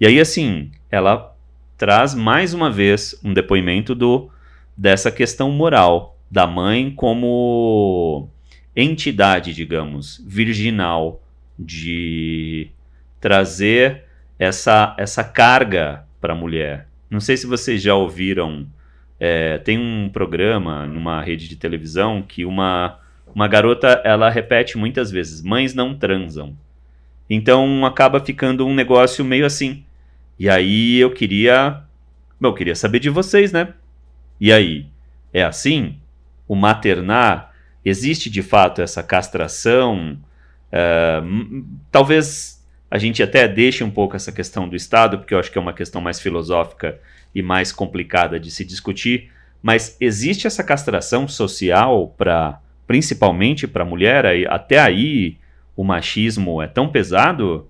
[0.00, 1.34] E aí, assim, ela
[1.76, 4.30] traz mais uma vez um depoimento do,
[4.76, 8.28] dessa questão moral da mãe como
[8.74, 11.20] entidade, digamos, virginal,
[11.58, 12.70] de
[13.20, 14.04] trazer
[14.38, 16.86] essa, essa carga para a mulher.
[17.10, 18.66] Não sei se vocês já ouviram
[19.20, 22.98] é, tem um programa numa rede de televisão que uma,
[23.34, 26.56] uma garota ela repete muitas vezes: mães não transam.
[27.28, 29.84] Então acaba ficando um negócio meio assim.
[30.38, 31.82] E aí eu queria.
[32.40, 33.74] Eu queria saber de vocês, né?
[34.40, 34.86] E aí?
[35.34, 35.98] É assim?
[36.48, 37.52] O maternar?
[37.84, 40.18] Existe de fato essa castração?
[40.72, 45.52] Uh, talvez a gente até deixe um pouco essa questão do Estado, porque eu acho
[45.52, 46.98] que é uma questão mais filosófica
[47.34, 49.30] e mais complicada de se discutir,
[49.62, 54.26] mas existe essa castração social para principalmente para a mulher?
[54.48, 55.38] Até aí
[55.76, 57.68] o machismo é tão pesado?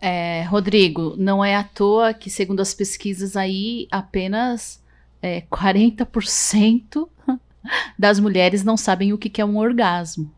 [0.00, 4.84] É, Rodrigo, não é à toa que, segundo as pesquisas aí, apenas
[5.22, 7.08] é, 40%
[7.98, 10.30] das mulheres não sabem o que é um orgasmo.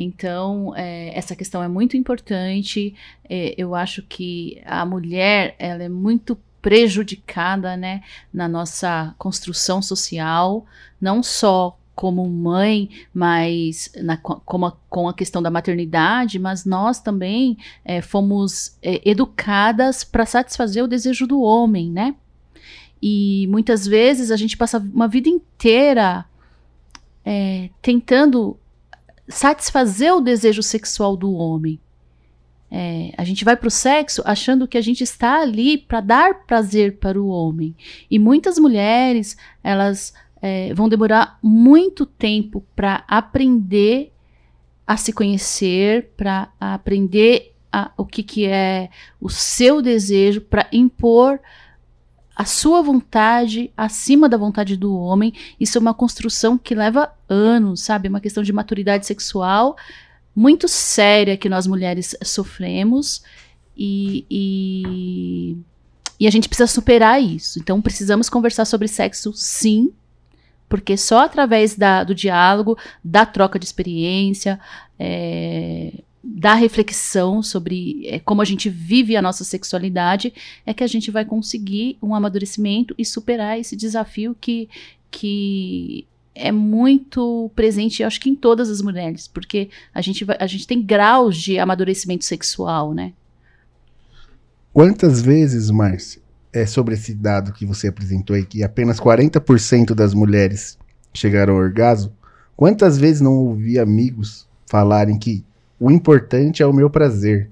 [0.00, 2.94] Então, é, essa questão é muito importante.
[3.28, 10.64] É, eu acho que a mulher ela é muito prejudicada né, na nossa construção social,
[11.00, 17.00] não só como mãe, mas na, com, a, com a questão da maternidade, mas nós
[17.00, 22.14] também é, fomos é, educadas para satisfazer o desejo do homem, né?
[23.02, 26.24] E muitas vezes a gente passa uma vida inteira
[27.24, 28.56] é, tentando
[29.28, 31.78] satisfazer o desejo sexual do homem.
[32.70, 36.34] É, a gente vai para o sexo achando que a gente está ali para dar
[36.46, 37.74] prazer para o homem.
[38.10, 44.12] E muitas mulheres, elas é, vão demorar muito tempo para aprender
[44.86, 51.40] a se conhecer, para aprender a, o que, que é o seu desejo, para impor
[52.38, 55.34] a sua vontade acima da vontade do homem.
[55.58, 58.06] Isso é uma construção que leva anos, sabe?
[58.06, 59.76] É uma questão de maturidade sexual
[60.36, 63.24] muito séria que nós mulheres sofremos
[63.76, 65.56] e, e,
[66.20, 67.58] e a gente precisa superar isso.
[67.58, 69.92] Então precisamos conversar sobre sexo, sim,
[70.68, 74.60] porque só através da, do diálogo, da troca de experiência,
[74.96, 75.92] é,
[76.30, 80.32] da reflexão sobre é, como a gente vive a nossa sexualidade,
[80.66, 84.68] é que a gente vai conseguir um amadurecimento e superar esse desafio que,
[85.10, 90.46] que é muito presente, acho que em todas as mulheres, porque a gente, vai, a
[90.46, 93.14] gente tem graus de amadurecimento sexual, né?
[94.72, 96.20] Quantas vezes, Márcia,
[96.52, 100.78] é sobre esse dado que você apresentou aí, que apenas 40% das mulheres
[101.14, 102.12] chegaram ao orgasmo,
[102.54, 105.42] quantas vezes não ouvi amigos falarem que
[105.80, 107.50] o importante é o meu prazer.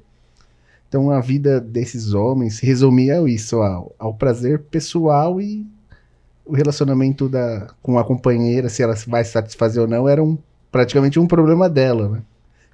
[0.89, 5.67] Então a vida desses homens se resumia a isso, ao, ao prazer pessoal e
[6.45, 10.39] o relacionamento da, com a companheira, se ela vai satisfazer ou não, era um,
[10.71, 12.23] praticamente um problema dela, né?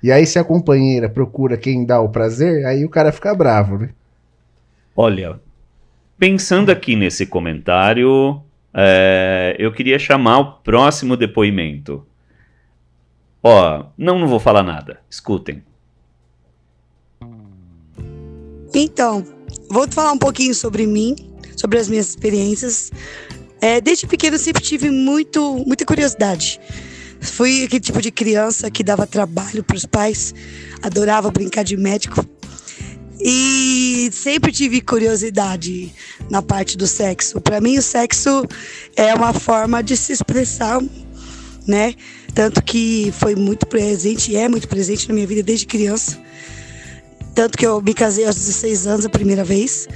[0.03, 3.79] E aí, se a companheira procura quem dá o prazer, aí o cara fica bravo,
[3.79, 3.91] né?
[4.97, 5.41] Olha,
[6.19, 8.43] pensando aqui nesse comentário,
[8.75, 12.05] é, eu queria chamar o próximo depoimento.
[13.43, 15.01] Ó, não, não vou falar nada.
[15.11, 15.63] Escutem.
[18.75, 19.27] Então,
[19.69, 21.17] vou falar um pouquinho sobre mim,
[21.57, 22.91] sobre as minhas experiências.
[23.61, 26.61] É, desde pequeno sempre tive muito, muita curiosidade.
[27.21, 30.35] Fui aquele tipo de criança que dava trabalho para os pais,
[30.83, 32.25] adorava brincar de médico.
[33.21, 35.93] E sempre tive curiosidade
[36.29, 37.41] na parte do sexo.
[37.41, 38.45] Para mim, o sexo
[38.97, 40.81] é uma forma de se expressar,
[41.67, 41.95] né?
[42.35, 46.18] Tanto que foi muito presente é muito presente na minha vida desde criança.
[47.35, 49.88] Tanto que eu me casei aos 16 anos a primeira vez.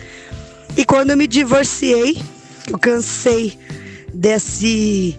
[0.76, 2.18] E quando eu me divorciei,
[2.68, 3.58] eu cansei
[4.12, 5.18] desse,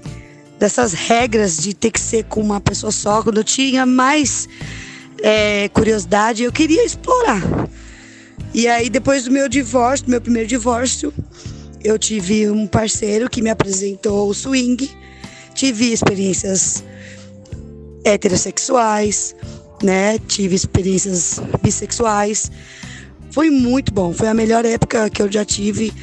[0.60, 3.23] dessas regras de ter que ser com uma pessoa só.
[3.23, 4.47] Quando eu tinha mais
[5.21, 7.41] é, curiosidade, eu queria explorar.
[8.53, 11.13] E aí, depois do meu divórcio, do meu primeiro divórcio,
[11.84, 14.89] eu tive um parceiro que me apresentou o swing.
[15.53, 16.84] Tive experiências
[18.08, 19.36] heterossexuais,
[19.84, 20.17] né?
[20.20, 22.52] Tive experiências bissexuais.
[23.32, 24.13] Foi muito bom.
[24.13, 25.93] Foi a melhor época que eu já tive,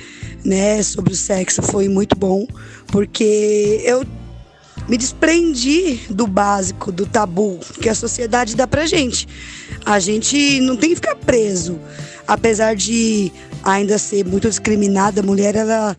[0.45, 0.83] né?
[0.83, 1.63] Sobre o sexo.
[1.63, 2.47] Foi muito bom,
[2.89, 4.05] porque eu
[4.89, 9.27] me desprendi do básico, do tabu que a sociedade dá pra gente.
[9.85, 11.79] A gente não tem que ficar preso.
[12.27, 15.97] Apesar de ainda ser muito discriminada, a mulher ela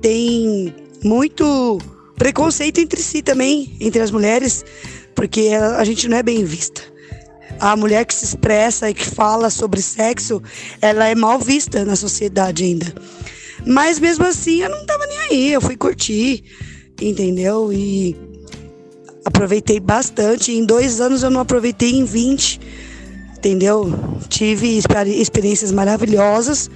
[0.00, 1.78] tem muito
[2.16, 4.64] preconceito entre si também, entre as mulheres,
[5.18, 6.80] porque a gente não é bem vista.
[7.58, 10.40] A mulher que se expressa e que fala sobre sexo,
[10.80, 12.86] ela é mal vista na sociedade ainda.
[13.66, 16.44] Mas mesmo assim, eu não tava nem aí, eu fui curtir,
[17.02, 17.72] entendeu?
[17.72, 18.16] E
[19.24, 20.52] aproveitei bastante.
[20.52, 22.60] Em dois anos eu não aproveitei em 20,
[23.38, 23.92] entendeu?
[24.28, 26.70] Tive experiências maravilhosas.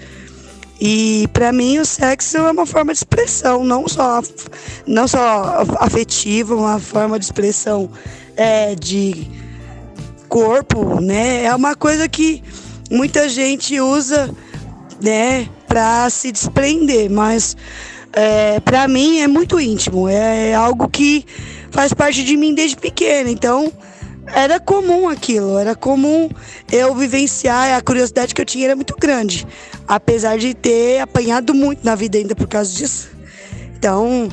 [0.81, 4.21] E para mim o sexo é uma forma de expressão, não só,
[4.85, 7.89] não só afetiva, uma forma de expressão
[8.37, 9.27] é, de
[10.29, 11.45] corpo, né?
[11.45, 12.43] É uma coisa que
[12.91, 14.31] muita gente usa,
[15.03, 17.57] né, para se desprender, mas
[18.13, 21.25] é, para mim é muito íntimo, é algo que
[21.71, 23.73] faz parte de mim desde pequena, então
[24.27, 26.31] era comum aquilo, era comum
[26.71, 29.47] eu vivenciar, a curiosidade que eu tinha era muito grande,
[29.89, 33.11] apesar de ter apanhado muito na vida ainda por causa disso.
[33.77, 34.29] Então,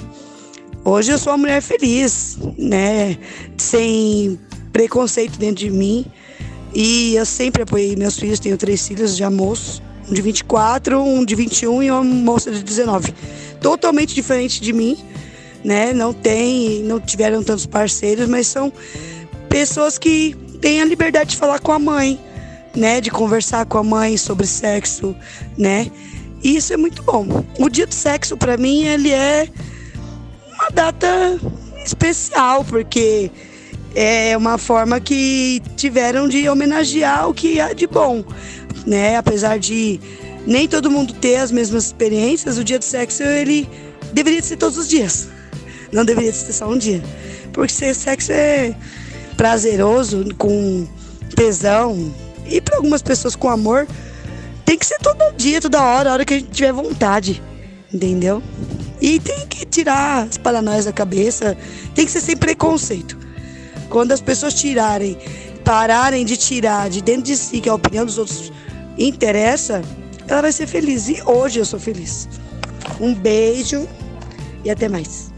[0.83, 3.17] hoje eu sou uma mulher feliz, né,
[3.57, 4.39] sem
[4.71, 6.05] preconceito dentro de mim,
[6.73, 11.23] e eu sempre apoiei meus filhos, tenho três filhos já moços, um de 24, um
[11.23, 13.13] de 21 e uma moça de 19.
[13.61, 14.97] Totalmente diferente de mim,
[15.63, 15.93] né?
[15.93, 18.71] Não tem, não tiveram tantos parceiros, mas são
[19.49, 22.19] pessoas que têm a liberdade de falar com a mãe,
[22.75, 23.01] né?
[23.01, 25.15] De conversar com a mãe sobre sexo,
[25.57, 25.91] né?
[26.43, 27.45] E isso é muito bom.
[27.59, 29.47] O dia do sexo para mim ele é
[30.69, 31.39] uma data
[31.83, 33.31] especial porque
[33.95, 38.23] é uma forma que tiveram de homenagear o que há de bom,
[38.85, 39.17] né?
[39.17, 39.99] Apesar de
[40.45, 43.67] nem todo mundo ter as mesmas experiências, o dia do sexo ele
[44.13, 45.27] deveria ser todos os dias.
[45.91, 47.01] Não deveria ser só um dia.
[47.51, 48.75] Porque ser sexo é
[49.35, 50.87] prazeroso, com
[51.35, 52.13] tesão,
[52.47, 53.87] e para algumas pessoas com amor,
[54.65, 57.41] tem que ser todo dia, toda hora, a hora que a gente tiver vontade.
[57.91, 58.43] Entendeu?
[59.01, 61.57] E tem que tirar as paranoias da cabeça,
[61.95, 63.17] tem que ser sem preconceito.
[63.89, 65.17] Quando as pessoas tirarem,
[65.63, 68.51] pararem de tirar de dentro de si, que a opinião dos outros
[68.97, 69.81] interessa,
[70.27, 71.07] ela vai ser feliz.
[71.07, 72.27] E hoje eu sou feliz.
[72.99, 73.87] Um beijo
[74.63, 75.29] e até mais.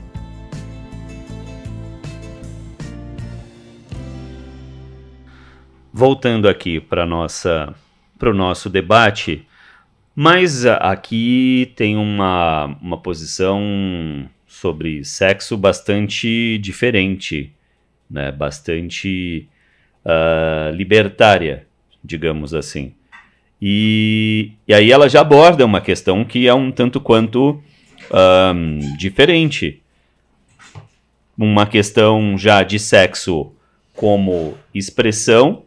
[6.02, 7.76] voltando aqui para nossa
[8.18, 9.48] para o nosso debate,
[10.16, 17.52] mas aqui tem uma, uma posição sobre sexo bastante diferente,
[18.10, 18.32] né?
[18.32, 19.48] bastante
[20.06, 21.66] uh, libertária,
[22.04, 22.94] digamos assim.
[23.62, 27.62] E, e aí ela já aborda uma questão que é um tanto quanto
[28.12, 29.82] um, diferente.
[31.38, 33.54] Uma questão já de sexo
[33.94, 35.64] como expressão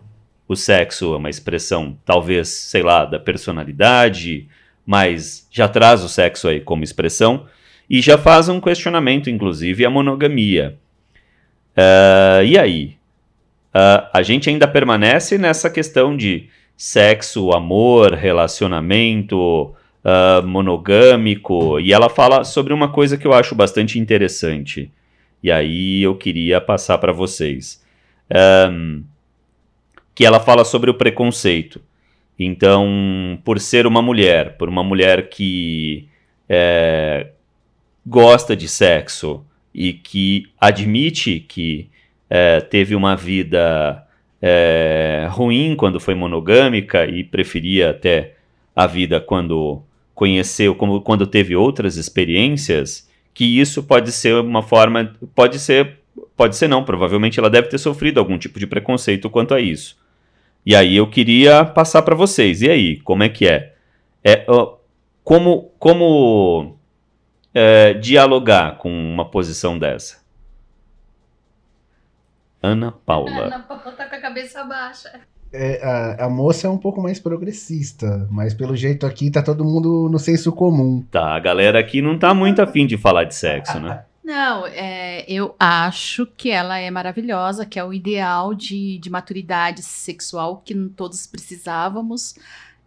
[0.46, 4.46] o sexo é uma expressão, talvez, sei lá, da personalidade,
[4.86, 7.46] mas já traz o sexo aí como expressão
[7.88, 10.78] e já faz um questionamento, inclusive, a monogamia.
[11.76, 12.96] Uh, e aí?
[13.74, 19.74] Uh, a gente ainda permanece nessa questão de sexo, amor, relacionamento
[20.04, 24.92] uh, monogâmico, e ela fala sobre uma coisa que eu acho bastante interessante.
[25.42, 27.82] E aí eu queria passar para vocês.
[28.70, 29.02] Um,
[30.14, 31.80] que ela fala sobre o preconceito.
[32.38, 36.08] Então, por ser uma mulher, por uma mulher que
[36.48, 37.28] é,
[38.06, 39.44] gosta de sexo
[39.74, 41.88] e que admite que
[42.28, 44.04] é, teve uma vida
[44.42, 48.34] é, ruim quando foi monogâmica e preferia até
[48.74, 49.82] a vida quando
[50.14, 55.98] conheceu, como, quando teve outras experiências, que isso pode ser uma forma, pode ser,
[56.36, 59.96] pode ser não, provavelmente ela deve ter sofrido algum tipo de preconceito quanto a isso.
[60.66, 62.62] E aí eu queria passar para vocês.
[62.62, 63.74] E aí, como é que é?
[64.22, 64.46] é
[65.22, 66.78] como como
[67.52, 70.24] é, dialogar com uma posição dessa?
[72.62, 73.46] Ana Paula.
[73.46, 75.20] Ana Paula tá com a cabeça baixa.
[75.52, 79.64] É, a, a, moça é um pouco mais progressista, mas pelo jeito aqui tá todo
[79.64, 81.04] mundo no senso comum.
[81.12, 84.02] Tá, a galera aqui não tá muito afim de falar de sexo, né?
[84.24, 89.82] Não, é, eu acho que ela é maravilhosa, que é o ideal de, de maturidade
[89.82, 92.34] sexual que todos precisávamos.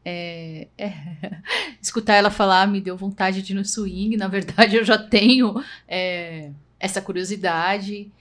[0.03, 0.93] É, é,
[1.79, 4.17] escutar ela falar me deu vontade de ir no swing.
[4.17, 8.11] Na verdade, eu já tenho é, essa curiosidade.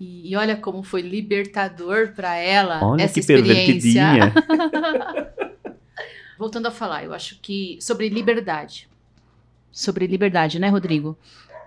[0.00, 4.32] E, e, olha como foi libertador para ela olha essa que experiência.
[6.36, 8.88] Voltando a falar, eu acho que sobre liberdade.
[9.70, 11.16] Sobre liberdade, né, Rodrigo?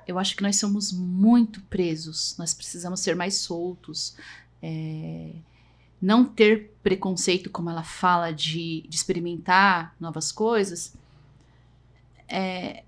[0.07, 4.15] Eu acho que nós somos muito presos, nós precisamos ser mais soltos.
[4.63, 5.33] É,
[6.01, 10.95] não ter preconceito, como ela fala, de, de experimentar novas coisas.
[12.27, 12.83] É,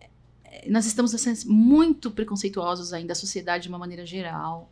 [0.68, 4.72] nós estamos assim, muito preconceituosos ainda, a sociedade de uma maneira geral.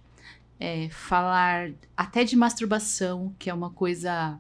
[0.59, 4.39] É, falar até de masturbação, que é uma coisa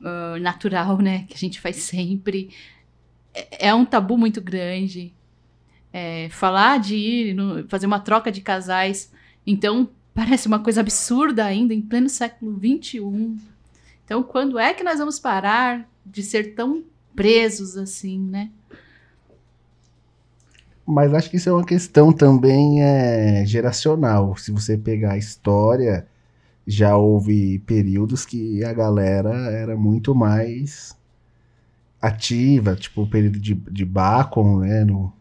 [0.00, 1.24] uh, natural, né?
[1.28, 2.50] Que a gente faz sempre.
[3.34, 5.14] É, é um tabu muito grande
[5.98, 9.10] é, falar de ir no, fazer uma troca de casais.
[9.46, 13.00] Então, parece uma coisa absurda ainda em pleno século XXI.
[14.04, 16.84] Então, quando é que nós vamos parar de ser tão
[17.14, 18.50] presos assim, né?
[20.86, 24.36] Mas acho que isso é uma questão também é, geracional.
[24.36, 26.06] Se você pegar a história,
[26.66, 30.94] já houve períodos que a galera era muito mais
[32.00, 35.12] ativa, tipo o período de, de Bacon, né, no,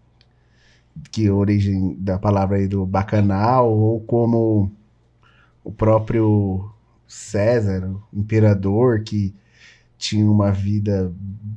[1.11, 4.71] que é a origem da palavra aí do bacanal, ou como
[5.63, 6.69] o próprio
[7.07, 9.33] César, o imperador, que
[9.97, 11.11] tinha uma vida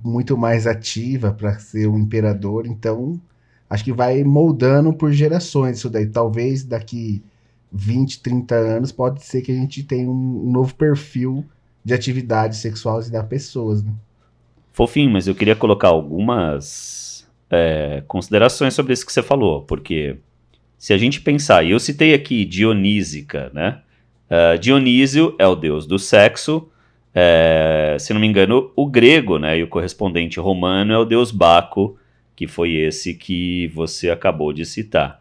[0.05, 3.20] muito mais ativa para ser um imperador, então
[3.68, 6.07] acho que vai moldando por gerações isso daí.
[6.07, 7.22] Talvez daqui
[7.72, 11.45] 20, 30 anos pode ser que a gente tenha um, novo perfil
[11.84, 13.93] de atividades sexuais da pessoas, né?
[14.72, 17.07] Fofinho, mas eu queria colocar algumas
[17.51, 20.16] é, considerações sobre isso que você falou, porque
[20.78, 23.80] se a gente pensar, e eu citei aqui Dionísica, né?
[24.30, 26.68] Uh, Dionísio é o deus do sexo,
[27.14, 29.59] é, se não me engano, o grego, né?
[29.59, 31.99] E o correspondente romano é o deus Baco,
[32.36, 35.20] que foi esse que você acabou de citar.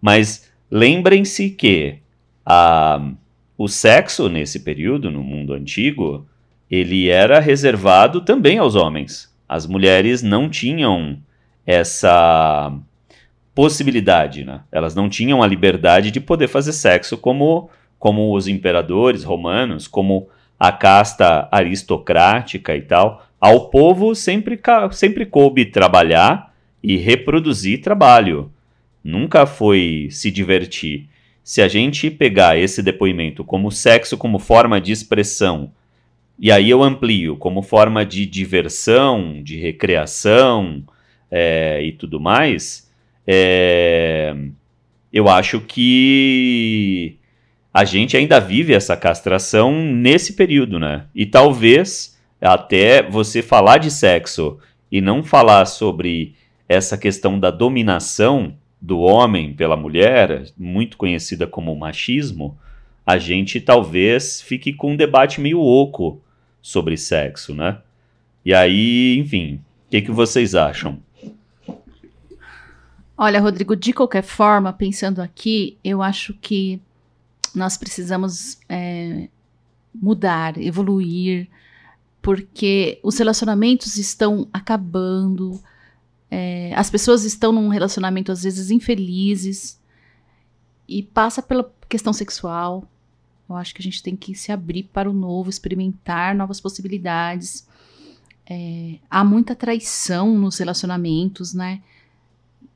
[0.00, 1.98] Mas lembrem-se que
[2.44, 3.12] a,
[3.56, 6.26] o sexo nesse período, no mundo antigo,
[6.70, 9.34] ele era reservado também aos homens.
[9.48, 11.18] As mulheres não tinham
[11.68, 12.72] essa
[13.54, 14.62] possibilidade, né?
[14.72, 20.30] Elas não tinham a liberdade de poder fazer sexo como, como os imperadores romanos, como
[20.58, 23.22] a casta aristocrática e tal.
[23.38, 24.58] Ao povo sempre,
[24.92, 28.50] sempre coube trabalhar e reproduzir trabalho.
[29.04, 31.06] Nunca foi se divertir.
[31.44, 35.70] Se a gente pegar esse depoimento como sexo como forma de expressão,
[36.38, 40.82] e aí eu amplio como forma de diversão, de recreação,
[41.30, 42.90] é, e tudo mais,
[43.26, 44.34] é,
[45.12, 47.18] eu acho que
[47.72, 51.06] a gente ainda vive essa castração nesse período, né?
[51.14, 54.58] E talvez até você falar de sexo
[54.90, 56.34] e não falar sobre
[56.68, 62.56] essa questão da dominação do homem pela mulher, muito conhecida como machismo,
[63.04, 66.22] a gente talvez fique com um debate meio oco
[66.60, 67.78] sobre sexo, né?
[68.44, 70.98] E aí, enfim, o que, que vocês acham?
[73.20, 76.80] Olha, Rodrigo, de qualquer forma, pensando aqui, eu acho que
[77.52, 79.28] nós precisamos é,
[79.92, 81.48] mudar, evoluir,
[82.22, 85.60] porque os relacionamentos estão acabando,
[86.30, 89.80] é, as pessoas estão num relacionamento às vezes infelizes
[90.86, 92.84] e passa pela questão sexual.
[93.50, 97.66] Eu acho que a gente tem que se abrir para o novo, experimentar novas possibilidades.
[98.48, 101.82] É, há muita traição nos relacionamentos, né?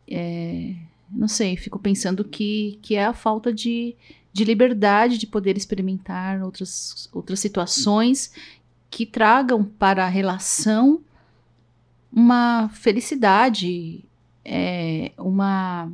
[0.09, 0.75] É,
[1.11, 3.95] não sei, fico pensando que, que é a falta de,
[4.33, 8.33] de liberdade de poder experimentar outras, outras situações
[8.91, 11.03] que tragam para a relação
[12.13, 14.05] uma felicidade
[14.45, 15.91] é, uma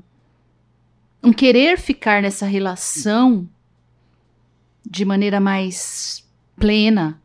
[1.23, 3.49] um querer ficar nessa relação
[4.85, 7.21] de maneira mais plena.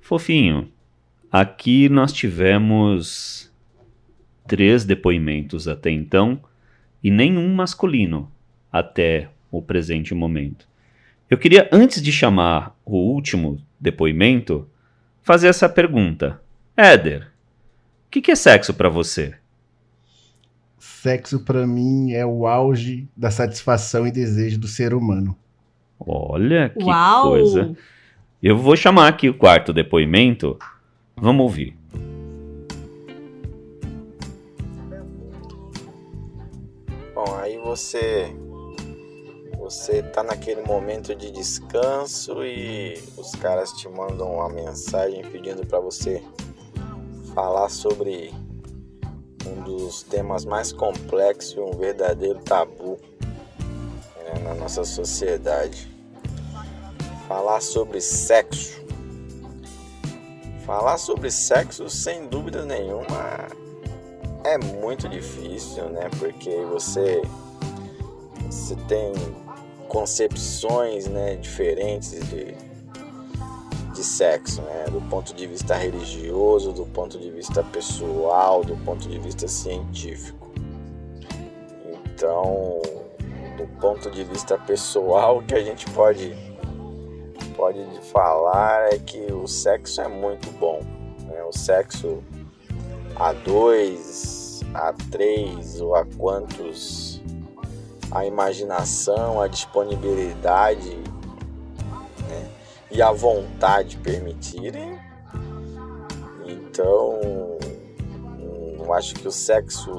[0.00, 0.72] Fofinho,
[1.30, 3.50] aqui nós tivemos
[4.46, 6.40] três depoimentos até então
[7.02, 8.30] e nenhum masculino
[8.72, 10.66] até o presente momento.
[11.30, 14.66] Eu queria, antes de chamar o último depoimento,
[15.22, 16.40] fazer essa pergunta.
[16.76, 17.30] Éder,
[18.06, 19.34] o que, que é sexo para você?
[20.78, 25.36] Sexo para mim é o auge da satisfação e desejo do ser humano.
[25.98, 27.30] Olha que Uau!
[27.30, 27.76] coisa.
[28.42, 30.58] Eu vou chamar aqui o quarto depoimento.
[31.20, 31.76] Vamos ouvir.
[37.14, 38.32] Bom, aí você
[39.58, 45.78] você tá naquele momento de descanso e os caras te mandam uma mensagem pedindo para
[45.78, 46.22] você
[47.34, 48.32] falar sobre
[49.46, 52.98] um dos temas mais complexos e um verdadeiro tabu
[54.16, 55.86] né, na nossa sociedade.
[57.26, 58.87] Falar sobre sexo.
[60.68, 63.48] Falar sobre sexo, sem dúvida nenhuma,
[64.44, 66.10] é muito difícil, né?
[66.18, 67.22] Porque você,
[68.50, 69.14] você tem
[69.88, 72.54] concepções né, diferentes de,
[73.94, 74.84] de sexo, né?
[74.92, 80.52] Do ponto de vista religioso, do ponto de vista pessoal, do ponto de vista científico.
[82.12, 82.82] Então,
[83.56, 86.47] do ponto de vista pessoal, que a gente pode
[87.58, 90.80] pode falar é que o sexo é muito bom.
[91.24, 91.42] Né?
[91.42, 92.22] O sexo
[93.16, 97.20] a dois, a três ou a quantos
[98.12, 100.96] a imaginação, a disponibilidade
[102.28, 102.48] né?
[102.92, 104.96] e a vontade permitirem.
[106.46, 107.58] Então,
[108.78, 109.90] eu acho que o sexo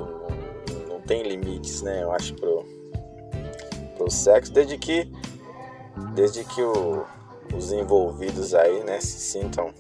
[0.88, 2.03] não, tem limites, né?
[2.03, 2.66] Eu acho pro,
[3.97, 5.12] pro sexo, desde que
[6.14, 7.05] desde que o,
[7.54, 9.74] os envolvidos aí, né, se sintam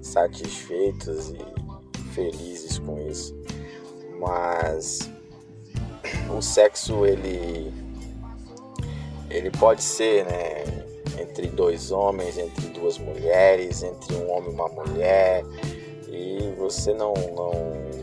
[0.00, 1.38] satisfeitos e
[2.12, 3.34] felizes com isso.
[4.20, 5.10] Mas
[6.36, 7.72] o sexo ele
[9.30, 10.64] ele pode ser, né,
[11.18, 15.42] entre dois homens, entre duas mulheres, entre um homem e uma mulher,
[16.08, 17.52] e você não não,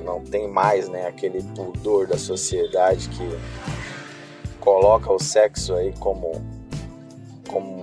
[0.04, 3.30] não tem mais, né, aquele pudor da sociedade que
[4.60, 6.32] coloca o sexo aí como
[7.48, 7.79] como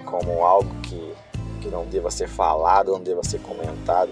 [0.00, 1.14] como algo que,
[1.60, 4.10] que não deva ser falado, não deva ser comentado,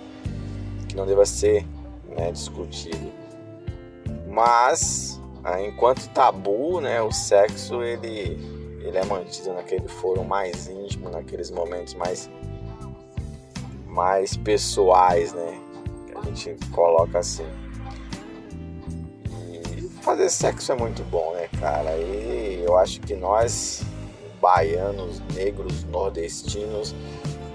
[0.89, 1.67] que não deva ser
[2.09, 3.13] né, discutido.
[4.29, 8.39] Mas, ah, enquanto tabu, né, o sexo ele,
[8.81, 12.31] ele é mantido naquele foro mais íntimo, naqueles momentos mais,
[13.87, 15.61] mais pessoais, né,
[16.07, 17.47] que a gente coloca assim.
[20.03, 21.95] Fazer sexo é muito bom, né, cara?
[21.99, 23.85] E eu acho que nós
[24.41, 26.95] baianos, negros, nordestinos,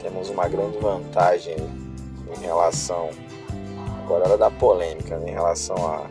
[0.02, 3.10] temos uma grande vantagem em relação,
[4.04, 6.08] agora hora da polêmica, né, em relação a,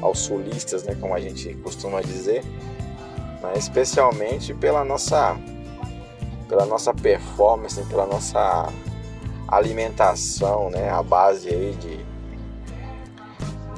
[0.00, 2.42] aos sulistas, né, como a gente costuma dizer,
[3.42, 5.36] mas especialmente pela nossa,
[6.48, 8.72] pela nossa performance, pela nossa
[9.46, 12.08] alimentação, né, a base aí de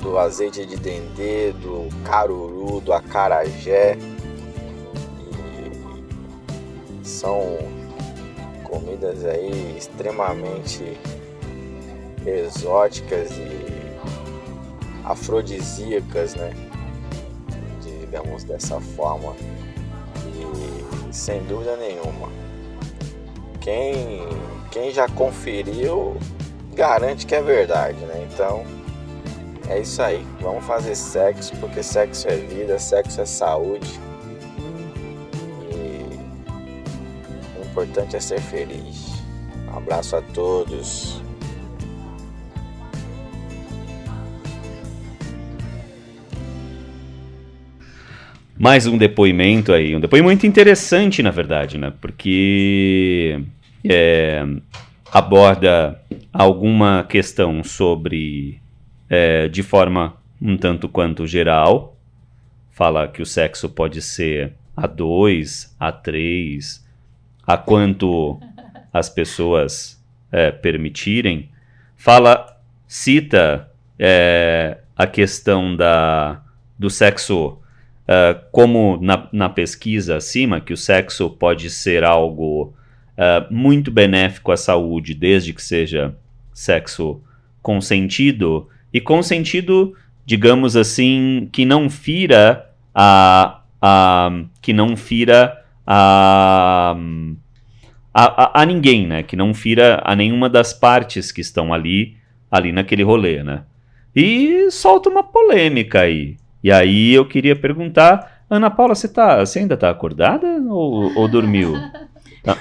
[0.01, 3.99] do azeite de dendê, do caruru, do acarajé,
[7.21, 7.59] são
[8.64, 10.99] comidas aí extremamente
[12.27, 13.91] exóticas e
[15.05, 16.55] afrodisíacas, né?
[17.83, 19.37] Digamos dessa forma.
[20.25, 22.31] E sem dúvida nenhuma,
[23.61, 24.27] quem,
[24.71, 26.16] quem já conferiu
[26.75, 28.27] garante que é verdade, né?
[28.33, 28.64] Então
[29.68, 30.25] é isso aí.
[30.41, 34.01] Vamos fazer sexo porque sexo é vida, sexo é saúde.
[37.83, 39.22] Importante é ser feliz.
[39.66, 41.22] Um abraço a todos.
[48.59, 51.91] Mais um depoimento aí, um depoimento interessante, na verdade, né?
[51.99, 53.41] Porque
[53.83, 54.45] é,
[55.11, 55.99] aborda
[56.31, 58.61] alguma questão sobre,
[59.09, 61.97] é, de forma um tanto quanto geral,
[62.70, 66.85] fala que o sexo pode ser a dois, a três,
[67.47, 68.38] a quanto
[68.93, 71.49] as pessoas é, permitirem,
[71.97, 73.68] fala, cita
[73.99, 76.41] é, a questão da,
[76.78, 77.57] do sexo
[78.11, 82.74] Uh, como na, na, pesquisa acima, que o sexo pode ser algo
[83.16, 86.16] uh, muito benéfico à saúde, desde que seja
[86.53, 87.22] sexo
[87.62, 89.95] consentido e consentido,
[90.26, 95.60] digamos assim, que não fira a, a que não fira
[95.93, 96.97] a,
[98.14, 99.22] a, a, ninguém, né?
[99.22, 102.16] Que não fira a nenhuma das partes que estão ali
[102.51, 103.62] ali naquele rolê, né?
[104.14, 106.36] E solta uma polêmica aí.
[106.62, 111.28] E aí eu queria perguntar, Ana Paula, você, tá, você ainda tá acordada ou, ou
[111.28, 111.74] dormiu?
[112.43, 112.57] Tá,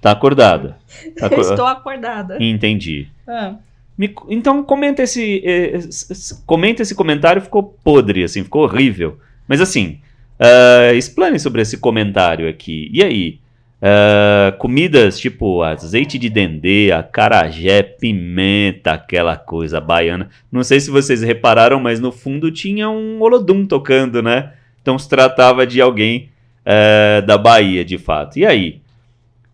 [0.00, 0.76] tá acordada?
[1.18, 2.42] Tá Eu estou acordada.
[2.42, 3.08] Entendi.
[3.28, 3.56] Ah.
[3.98, 9.18] Me- então comenta esse, eh, s- s- comenta esse comentário, ficou podre, assim, ficou horrível.
[9.46, 10.00] Mas assim,
[10.38, 12.90] ah, explane sobre esse comentário aqui.
[12.92, 13.40] E aí?
[13.80, 20.30] Ah, comidas tipo azeite de dendê, acarajé, pimenta, aquela coisa baiana.
[20.50, 24.54] Não sei se vocês repararam, mas no fundo tinha um Olodum tocando, né?
[24.80, 26.30] Então se tratava de alguém
[26.64, 28.38] eh, da Bahia, de fato.
[28.38, 28.80] E aí?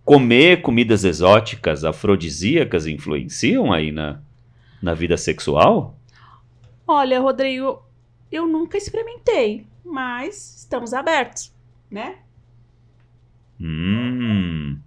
[0.04, 4.18] Comer comidas exóticas, afrodisíacas, influenciam aí na,
[4.82, 5.96] na vida sexual?
[6.86, 7.82] Olha, Rodrigo,
[8.30, 11.52] eu nunca experimentei, mas estamos abertos,
[11.90, 12.18] né?
[13.60, 14.78] Hum,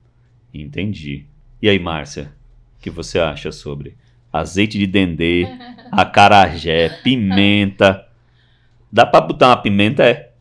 [0.53, 1.25] entendi.
[1.61, 2.33] E aí, Márcia,
[2.77, 3.97] o que você acha sobre
[4.31, 5.45] azeite de dendê,
[5.91, 8.07] acarajé, pimenta?
[8.91, 10.31] Dá pra botar uma pimenta, é?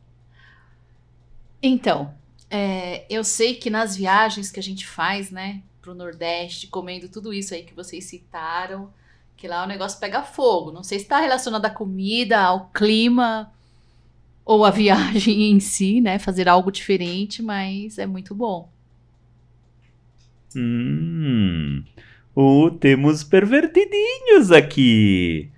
[1.63, 2.15] Então,
[2.51, 7.33] é, eu sei que nas viagens que a gente faz, né, pro Nordeste, comendo tudo
[7.33, 8.93] isso aí que vocês citaram,
[9.37, 10.73] que lá o negócio pega fogo.
[10.73, 13.54] Não sei se está relacionado à comida, ao clima
[14.45, 18.69] ou à viagem em si, né, fazer algo diferente, mas é muito bom.
[20.57, 21.83] Hum,
[22.35, 25.51] o temos pervertidinhos aqui.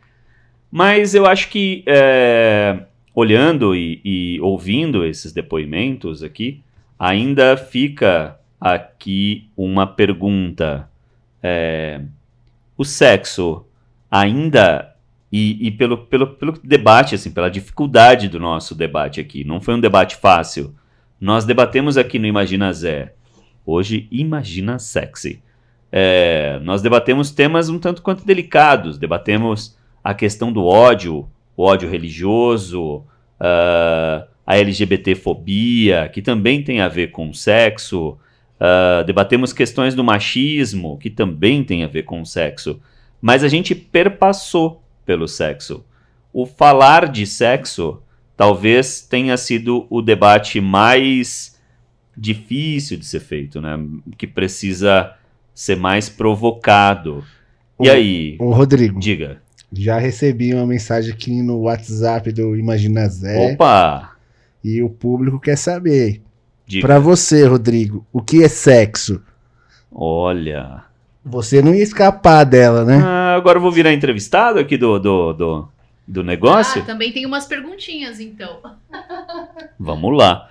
[0.71, 2.85] Mas eu acho que, é,
[3.15, 6.63] olhando e, e ouvindo esses depoimentos aqui,
[6.99, 10.89] ainda fica aqui uma pergunta.
[11.43, 12.01] É,
[12.77, 13.65] o sexo
[14.11, 14.96] ainda.
[15.33, 19.75] E, e pelo, pelo, pelo debate, assim, pela dificuldade do nosso debate aqui, não foi
[19.75, 20.75] um debate fácil.
[21.21, 23.15] Nós debatemos aqui no Imagina Zé.
[23.65, 25.43] Hoje, Imagina Sexy.
[25.91, 28.99] É, nós debatemos temas um tanto quanto delicados.
[28.99, 33.05] Debatemos a questão do ódio, o ódio religioso,
[33.41, 38.19] ah, a LGBTfobia, que também tem a ver com sexo.
[38.61, 42.81] Ah, debatemos questões do machismo, que também tem a ver com sexo.
[43.21, 45.85] Mas a gente perpassou pelo sexo.
[46.33, 48.03] O falar de sexo
[48.37, 51.57] talvez tenha sido o debate mais
[52.17, 53.79] difícil de ser feito, né?
[54.19, 55.15] Que precisa
[55.55, 57.25] ser mais provocado.
[57.81, 59.41] E O- aí, Ô, Rodrigo, diga.
[59.73, 64.13] já recebi uma mensagem aqui no WhatsApp do Imagina Zé Opa!
[64.65, 66.21] e o público quer saber.
[66.81, 69.23] Pra você, Rodrigo, o que é sexo?
[69.93, 70.85] Olha.
[71.29, 73.03] Você não ia escapar dela, né?
[73.05, 75.69] Ah, agora eu vou virar entrevistado aqui do, do, do,
[76.07, 76.83] do negócio?
[76.83, 78.61] Ah, também tem umas perguntinhas, então.
[79.77, 80.49] Vamos lá.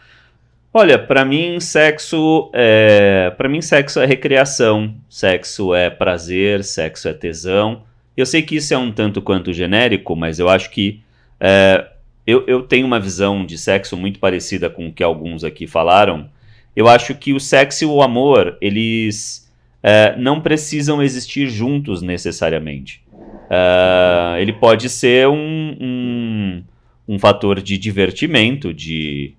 [0.74, 7.14] Olha, pra mim sexo é, para mim sexo é recreação, sexo é prazer, sexo é
[7.14, 7.84] tesão.
[8.18, 11.02] Eu sei que isso é um tanto quanto genérico, mas eu acho que
[11.40, 11.88] é,
[12.28, 16.30] eu, eu tenho uma visão de sexo muito parecida com o que alguns aqui falaram.
[16.76, 19.45] Eu acho que o sexo e o amor eles
[19.88, 23.04] é, não precisam existir juntos necessariamente.
[23.48, 26.64] É, ele pode ser um, um,
[27.08, 29.36] um fator de divertimento, de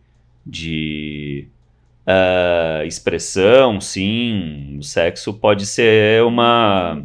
[0.46, 1.48] de
[2.06, 4.76] ah, expressão, sim.
[4.78, 7.02] O sexo pode ser uma,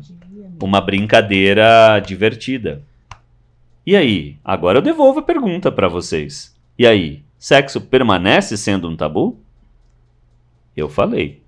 [0.62, 2.84] uma brincadeira divertida.
[3.84, 4.38] E aí?
[4.46, 6.56] Agora eu devolvo a pergunta para vocês.
[6.78, 7.24] E aí?
[7.40, 9.40] Sexo permanece sendo um tabu?
[10.78, 11.41] Eu falei.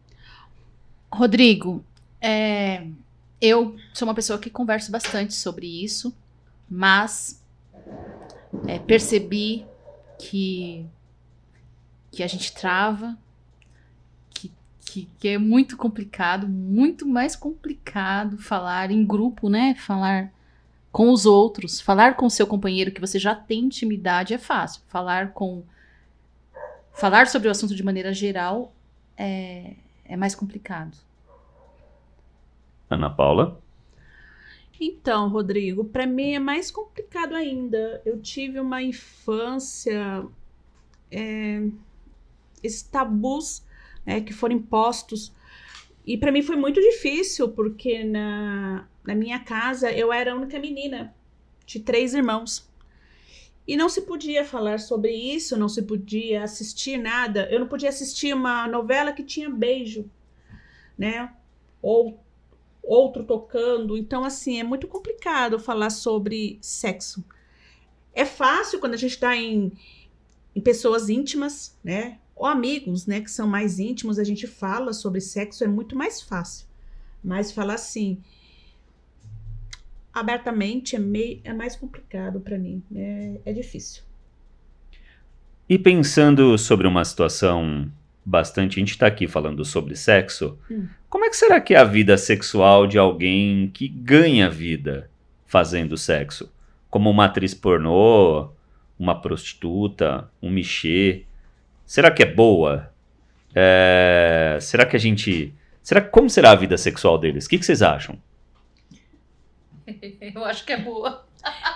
[1.14, 1.86] Rodrigo,
[2.20, 2.88] é,
[3.40, 6.16] eu sou uma pessoa que converso bastante sobre isso,
[6.68, 7.44] mas
[8.68, 9.66] é, percebi
[10.18, 10.86] que,
[12.12, 13.16] que a gente trava,
[14.34, 14.52] que,
[14.82, 19.76] que, que é muito complicado, muito mais complicado falar em grupo, né?
[19.76, 20.34] Falar
[20.92, 24.82] com os outros, falar com o seu companheiro que você já tem intimidade é fácil.
[24.88, 25.64] Falar com.
[26.92, 28.74] Falar sobre o assunto de maneira geral
[29.18, 29.74] é,
[30.06, 30.98] é mais complicado.
[32.90, 33.62] Ana Paula?
[34.80, 38.02] Então, Rodrigo, para mim é mais complicado ainda.
[38.06, 40.26] Eu tive uma infância,
[41.12, 41.68] é,
[42.62, 43.64] esses tabus
[44.06, 45.32] né, que foram impostos.
[46.06, 50.60] E para mim foi muito difícil, porque na, na minha casa eu era a única
[50.60, 51.14] menina
[51.66, 52.70] de três irmãos.
[53.68, 57.48] E não se podia falar sobre isso, não se podia assistir nada.
[57.50, 60.10] Eu não podia assistir uma novela que tinha beijo,
[60.98, 61.34] né?
[61.82, 62.20] Ou
[62.84, 63.98] outro tocando.
[63.98, 67.24] Então, assim, é muito complicado falar sobre sexo.
[68.14, 69.72] É fácil quando a gente está em,
[70.54, 72.20] em pessoas íntimas, né?
[72.36, 73.22] Ou amigos, né?
[73.22, 76.68] Que são mais íntimos, a gente fala sobre sexo, é muito mais fácil.
[77.24, 78.22] Mas falar assim,
[80.14, 82.84] abertamente, é, meio, é mais complicado para mim.
[82.96, 84.04] É, é difícil.
[85.68, 87.90] E pensando sobre uma situação
[88.26, 88.78] bastante.
[88.78, 90.58] A gente está aqui falando sobre sexo.
[90.70, 90.88] Hum.
[91.10, 95.10] Como é que será que é a vida sexual de alguém que ganha vida
[95.46, 96.52] fazendo sexo?
[96.90, 98.50] Como uma atriz pornô,
[98.98, 101.24] uma prostituta, um michê.
[101.86, 102.92] Será que é boa?
[103.54, 105.54] É, Será que a gente.
[105.82, 107.46] Será como será a vida sexual deles?
[107.46, 108.18] O que, que vocês acham?
[110.36, 111.26] Eu acho que é boa.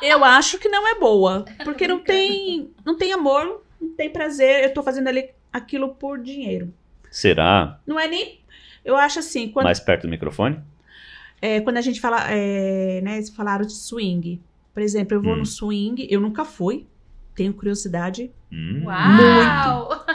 [0.01, 1.45] Eu acho que não é boa.
[1.63, 4.63] Porque não tem, não tem amor, não tem prazer.
[4.63, 6.73] Eu tô fazendo ali aquilo por dinheiro.
[7.11, 7.79] Será?
[7.85, 8.39] Não é nem.
[8.85, 10.59] Eu acho assim, quando, Mais perto do microfone?
[11.41, 14.41] é, quando a gente fala, é, né, falaram de swing.
[14.73, 15.37] Por exemplo, eu vou Hum.
[15.37, 16.85] no swing, eu nunca fui,
[17.35, 18.31] tenho curiosidade.
[18.51, 18.83] Hum.
[18.85, 20.05] Uau!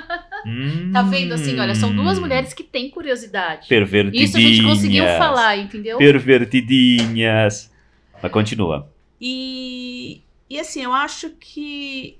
[0.47, 0.91] Hum.
[0.93, 1.59] Tá vendo assim?
[1.59, 3.69] Olha, são duas mulheres que têm curiosidade.
[3.69, 4.29] Pervertidinhas.
[4.31, 5.99] Isso a gente conseguiu falar, entendeu?
[5.99, 7.72] Pervertidinhas.
[8.23, 8.89] Mas continua.
[9.21, 12.19] E, e assim, eu acho que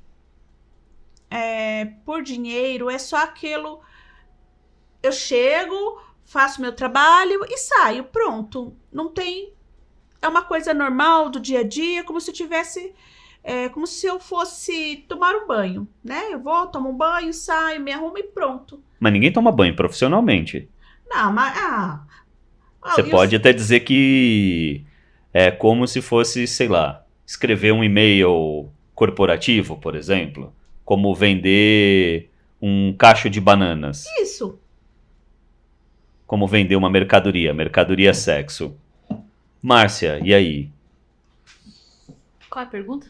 [1.31, 3.81] é, por dinheiro é só aquilo.
[5.03, 8.77] Eu chego, faço meu trabalho e saio, pronto.
[8.93, 9.53] Não tem.
[10.21, 12.93] É uma coisa normal do dia a dia, como se eu tivesse.
[13.45, 16.33] É, como se eu fosse tomar um banho, né?
[16.33, 18.81] Eu vou, tomo um banho, saio, me arrumo e pronto.
[19.01, 20.69] Mas ninguém toma banho profissionalmente.
[21.09, 21.59] Não, mas.
[21.59, 22.07] Ah,
[22.81, 24.87] ah, Você pode até dizer que
[25.33, 30.53] é como se fosse, sei lá, escrever um e-mail corporativo, por exemplo.
[30.85, 32.31] Como vender
[32.61, 34.05] um cacho de bananas.
[34.21, 34.59] Isso.
[36.27, 37.55] Como vender uma mercadoria.
[37.55, 38.77] Mercadoria sexo.
[39.61, 40.69] Márcia, e aí?
[42.51, 43.07] Qual é a pergunta?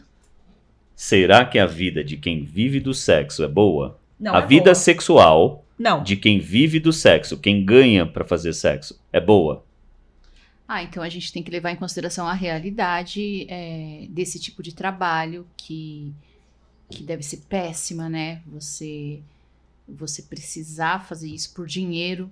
[0.95, 3.99] Será que a vida de quem vive do sexo é boa?
[4.19, 4.75] Não, a é vida boa.
[4.75, 6.01] sexual Não.
[6.03, 9.65] de quem vive do sexo, quem ganha pra fazer sexo, é boa?
[10.67, 14.73] Ah, então a gente tem que levar em consideração a realidade é, desse tipo de
[14.73, 16.13] trabalho que,
[16.89, 18.41] que deve ser péssima, né?
[18.47, 19.21] Você,
[19.87, 22.31] você precisar fazer isso por dinheiro.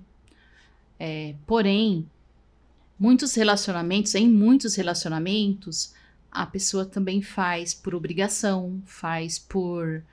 [1.00, 2.08] É, porém,
[2.98, 5.94] muitos relacionamentos, em muitos relacionamentos,
[6.32, 10.04] a pessoa também faz por obrigação, faz por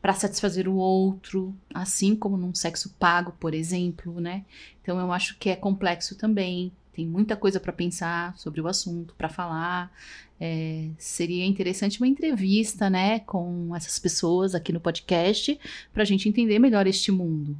[0.00, 4.44] para satisfazer o outro, assim como num sexo pago, por exemplo, né?
[4.80, 6.72] Então eu acho que é complexo também.
[6.98, 9.88] Tem muita coisa para pensar sobre o assunto, para falar.
[10.40, 15.56] É, seria interessante uma entrevista, né, com essas pessoas aqui no podcast,
[15.94, 17.56] para a gente entender melhor este mundo.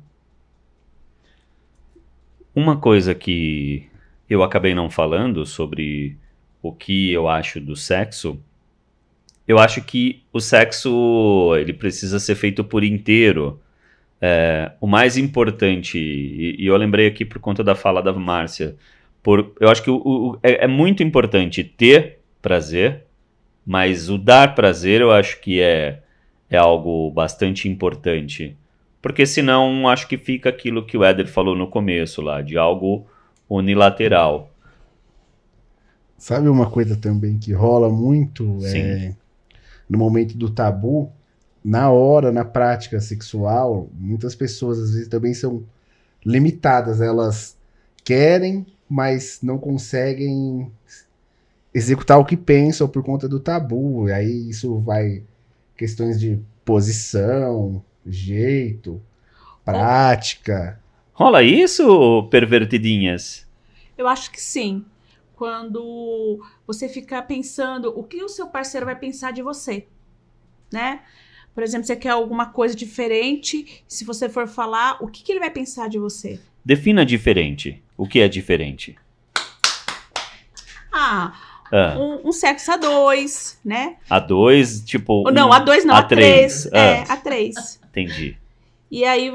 [2.52, 3.86] Uma coisa que
[4.28, 6.16] eu acabei não falando sobre
[6.60, 8.42] o que eu acho do sexo,
[9.46, 13.60] eu acho que o sexo ele precisa ser feito por inteiro.
[14.20, 18.76] É, o mais importante, e, e eu lembrei aqui por conta da fala da Márcia,
[19.28, 23.04] por, eu acho que o- o- é, é muito importante ter prazer,
[23.66, 26.02] mas o dar prazer eu acho que é,
[26.48, 28.56] é algo bastante importante.
[29.02, 33.06] Porque senão acho que fica aquilo que o Éder falou no começo lá, de algo
[33.50, 34.50] unilateral.
[36.16, 39.12] Sabe uma coisa também que rola muito é,
[39.90, 41.12] no momento do tabu?
[41.62, 45.64] Na hora, na prática sexual, muitas pessoas às vezes também são
[46.24, 47.02] limitadas.
[47.02, 47.58] Elas
[48.02, 50.72] querem, mas não conseguem
[51.74, 54.08] executar o que pensam por conta do tabu.
[54.08, 55.22] E aí isso vai
[55.76, 59.00] questões de posição, jeito,
[59.64, 60.80] prática.
[61.12, 63.46] Rola isso, pervertidinhas?
[63.96, 64.84] Eu acho que sim.
[65.34, 69.86] Quando você fica pensando o que o seu parceiro vai pensar de você,
[70.72, 71.02] né?
[71.54, 75.40] Por exemplo, você quer alguma coisa diferente, se você for falar, o que, que ele
[75.40, 76.40] vai pensar de você?
[76.68, 77.82] Defina diferente.
[77.96, 78.94] O que é diferente?
[80.92, 81.32] Ah,
[81.72, 83.96] Ah, um, um sexo a dois, né?
[84.10, 85.30] a dois, tipo.
[85.30, 86.64] Não, um- a dois não, a a, três.
[86.64, 86.72] três.
[86.74, 87.14] É, Ah.
[87.14, 87.80] a três.
[87.88, 88.36] Entendi.
[88.90, 89.32] E aí,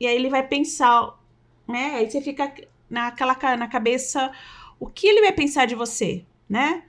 [0.00, 1.16] e aí ele vai pensar,
[1.68, 1.94] né?
[1.98, 2.52] Aí você fica
[2.90, 4.32] naquela na cabeça,
[4.80, 6.82] o que ele vai pensar de você, né?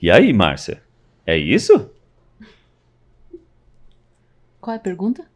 [0.00, 0.82] E aí, Márcia?
[1.26, 1.90] É isso?
[4.62, 5.29] Qual é a pergunta?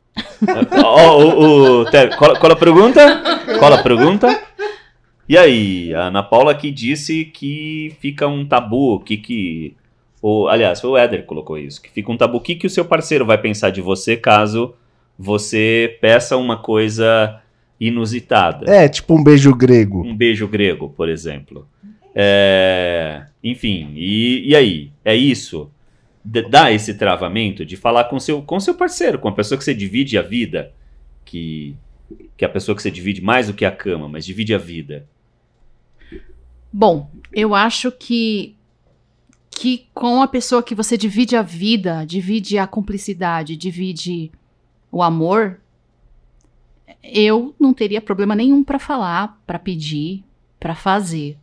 [0.85, 3.23] Ó, o, o- Té, qual, qual a pergunta?
[3.59, 4.43] Qual a pergunta?
[5.29, 9.75] E aí, a Ana Paula que disse que fica um tabu, que que...
[10.21, 12.39] O, aliás, foi o Éder que colocou isso, que fica um tabu.
[12.39, 14.75] O que, que o seu parceiro vai pensar de você caso
[15.19, 17.41] você peça uma coisa
[17.81, 18.71] inusitada.
[18.71, 20.03] É, tipo um beijo grego.
[20.05, 21.67] Um beijo grego, por exemplo.
[22.15, 24.91] É, enfim, e, e aí?
[25.05, 25.71] É isso?
[26.25, 29.75] Dá esse travamento de falar com seu, com seu parceiro, com a pessoa que você
[29.75, 30.73] divide a vida,
[31.25, 31.77] que,
[32.37, 34.59] que é a pessoa que você divide mais do que a cama, mas divide a
[34.59, 35.07] vida.
[36.73, 38.57] Bom, eu acho que
[39.51, 44.33] que com a pessoa que você divide a vida, divide a cumplicidade, divide
[44.91, 45.61] o amor,
[47.03, 50.25] eu não teria problema nenhum pra falar, pra pedir,
[50.59, 51.39] pra fazer.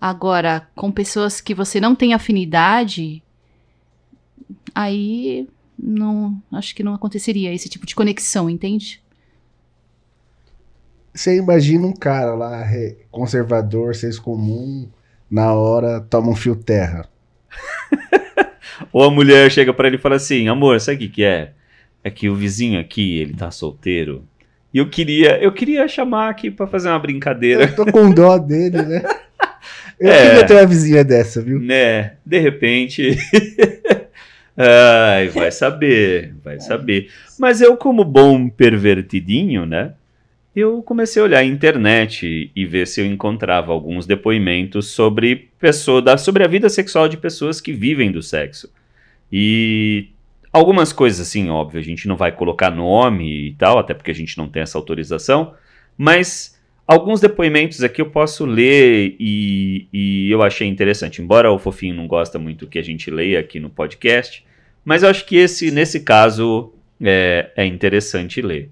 [0.00, 3.22] Agora, com pessoas que você não tem afinidade,
[4.78, 5.48] aí
[5.78, 9.00] não, acho que não aconteceria esse tipo de conexão, entende?
[11.12, 12.64] Você imagina um cara lá,
[13.10, 14.88] conservador, senso comum,
[15.28, 17.08] na hora toma um fio terra.
[18.92, 21.52] Ou a mulher chega pra ele e fala assim: amor, sabe o que, que é?
[22.04, 24.24] É que o vizinho aqui, ele tá solteiro.
[24.72, 27.64] E eu queria, eu queria chamar aqui pra fazer uma brincadeira.
[27.64, 29.02] Eu tô com dó dele, né?
[29.98, 30.28] Eu É.
[30.28, 31.58] queria ter uma vizinha dessa, viu?
[31.58, 32.12] né?
[32.24, 33.16] De repente.
[34.60, 37.12] Ai, vai saber, vai saber.
[37.38, 39.94] Mas eu, como bom pervertidinho, né?
[40.54, 46.02] Eu comecei a olhar a internet e ver se eu encontrava alguns depoimentos sobre pessoa,
[46.02, 48.68] da, sobre a vida sexual de pessoas que vivem do sexo.
[49.30, 50.08] E
[50.52, 54.14] algumas coisas assim, óbvio, a gente não vai colocar nome e tal, até porque a
[54.14, 55.54] gente não tem essa autorização,
[55.96, 61.22] mas alguns depoimentos aqui eu posso ler e, e eu achei interessante.
[61.22, 64.47] Embora o Fofinho não gosta muito que a gente leia aqui no podcast,
[64.88, 68.70] mas eu acho que esse, nesse caso, é, é interessante ler.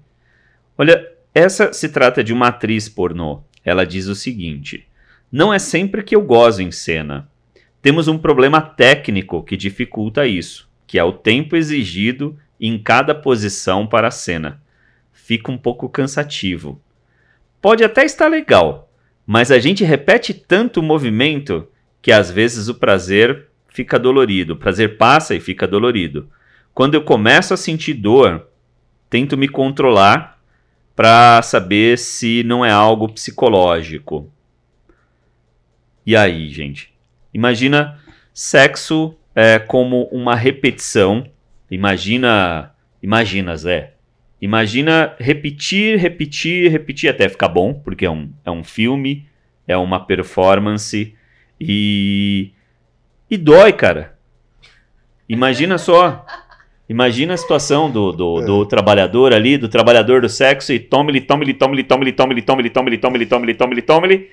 [0.75, 3.43] Olha, essa se trata de uma atriz pornô.
[3.63, 4.87] Ela diz o seguinte:
[5.31, 7.29] Não é sempre que eu gozo em cena.
[7.83, 13.85] Temos um problema técnico que dificulta isso, que é o tempo exigido em cada posição
[13.85, 14.59] para a cena.
[15.13, 16.81] Fica um pouco cansativo.
[17.61, 18.91] Pode até estar legal,
[19.23, 21.67] mas a gente repete tanto o movimento
[22.01, 23.46] que às vezes o prazer
[23.77, 26.27] fica dolorido, prazer passa e fica dolorido.
[26.73, 28.47] Quando eu começo a sentir dor,
[29.07, 30.41] tento me controlar
[30.95, 34.33] para saber se não é algo psicológico.
[36.03, 36.91] E aí, gente?
[37.31, 37.99] Imagina
[38.33, 41.23] sexo é, como uma repetição.
[41.69, 42.73] Imagina,
[43.03, 43.93] imagina, Zé.
[44.41, 49.27] Imagina repetir, repetir, repetir até ficar bom, porque é um, é um filme,
[49.67, 51.13] é uma performance
[51.61, 52.53] e
[53.29, 54.17] e dói, cara.
[55.27, 56.25] Imagina só.
[56.89, 61.53] Imagina a situação do, do, do trabalhador ali, do trabalhador do sexo, e tome-lhe, tome-lhe,
[61.53, 64.29] tome-lhe, tome-lhe, tome-lhe, tome-lhe, tome-lhe, tome-lhe, tome-lhe, tome-lhe, tome-lhe,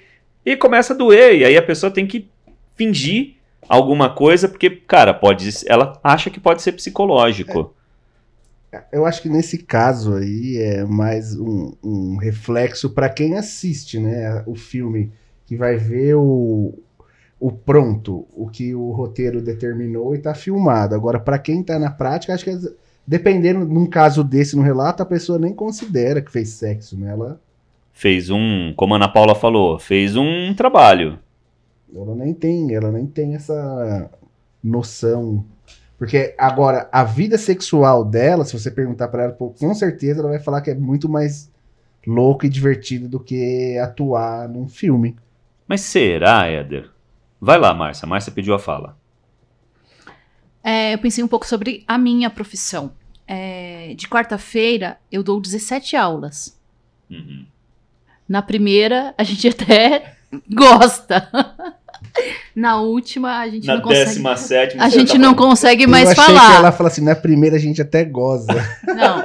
[0.47, 1.35] e começa a doer.
[1.35, 2.29] E aí a pessoa tem que
[2.77, 3.35] fingir
[3.69, 5.51] alguma coisa, porque, cara, pode.
[5.67, 7.75] Ela acha que pode ser psicológico.
[8.93, 14.43] Eu acho que nesse caso aí é mais um, um reflexo para quem assiste, né?
[14.47, 15.13] O filme
[15.47, 16.75] que vai ver o,
[17.47, 20.95] o pronto, o que o roteiro determinou e tá filmado.
[20.95, 22.73] Agora, para quem tá na prática, acho que as-
[23.07, 27.11] dependendo num caso desse no relato, a pessoa nem considera que fez sexo, né?
[27.13, 27.39] Ela,
[27.93, 31.19] Fez um, como a Ana Paula falou, fez um trabalho.
[31.95, 34.11] ela nem tem, ela nem tem essa
[34.63, 35.45] noção.
[35.99, 40.41] Porque agora a vida sexual dela, se você perguntar para ela, com certeza ela vai
[40.41, 41.51] falar que é muito mais
[42.07, 45.15] louco e divertido do que atuar num filme.
[45.69, 46.91] Mas será, Éder?
[47.45, 48.07] Vai lá, Márcia.
[48.07, 48.97] Márcia pediu a fala.
[50.63, 52.93] É, eu pensei um pouco sobre a minha profissão.
[53.27, 56.59] É, de quarta-feira, eu dou 17 aulas.
[57.11, 57.45] Uhum.
[58.27, 60.15] Na primeira, a gente até
[60.51, 61.29] gosta.
[62.57, 64.05] Na última, a gente Na não consegue.
[64.07, 64.83] décima sétima.
[64.85, 66.51] A gente tá não falando- consegue Eu mais achei falar.
[66.51, 68.47] que ela fala assim, na primeira a gente até goza.
[68.89, 69.23] Não.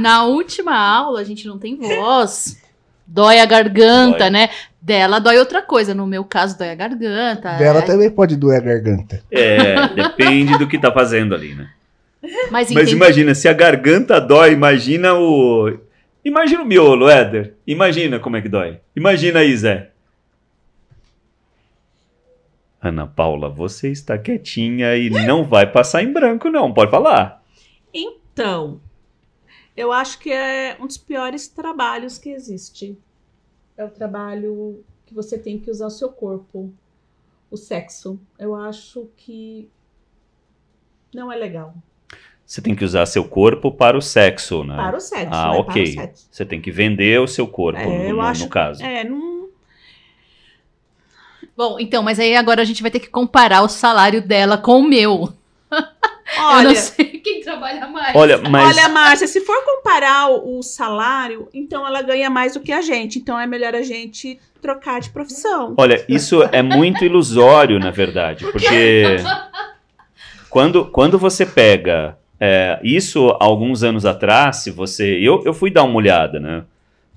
[0.00, 2.60] Na última aula, a gente não tem voz.
[3.06, 4.30] Dói a garganta, Dói.
[4.30, 4.48] né?
[4.82, 5.94] Dela dói outra coisa.
[5.94, 7.56] No meu caso, dói a garganta.
[7.56, 7.82] Dela é.
[7.82, 9.22] também pode doer a garganta.
[9.30, 11.70] É, depende do que tá fazendo ali, né?
[12.50, 15.78] Mas, Mas imagina, se a garganta dói, imagina o.
[16.24, 17.54] Imagina o miolo, Éder.
[17.64, 18.80] Imagina como é que dói.
[18.94, 19.90] Imagina aí, Zé.
[22.80, 26.74] Ana Paula, você está quietinha e não vai passar em branco, não.
[26.74, 27.40] Pode falar.
[27.94, 28.80] Então,
[29.76, 32.98] eu acho que é um dos piores trabalhos que existe.
[33.82, 36.72] É o trabalho que você tem que usar o seu corpo,
[37.50, 38.16] o sexo.
[38.38, 39.68] Eu acho que
[41.12, 41.74] não é legal.
[42.46, 44.76] Você tem que usar seu corpo para o sexo, né?
[44.76, 45.58] Para o sexo, Ah, né?
[45.58, 45.86] ok.
[45.94, 46.28] Sexo.
[46.30, 48.84] Você tem que vender o seu corpo, É, no, eu no- acho- no caso.
[48.84, 49.48] É, não.
[51.56, 54.78] Bom, então, mas aí agora a gente vai ter que comparar o salário dela com
[54.78, 55.32] o meu.
[56.42, 58.14] Eu Olha, não sei quem trabalha mais.
[58.14, 62.60] Olha, mas olha, Márcia, se for comparar o, o salário, então ela ganha mais do
[62.60, 63.18] que a gente.
[63.18, 65.74] Então é melhor a gente trocar de profissão.
[65.76, 69.16] olha, isso é muito ilusório, na verdade, porque
[70.48, 75.16] quando, quando você pega é, isso alguns anos atrás, se você.
[75.20, 76.64] Eu, eu fui dar uma olhada, né?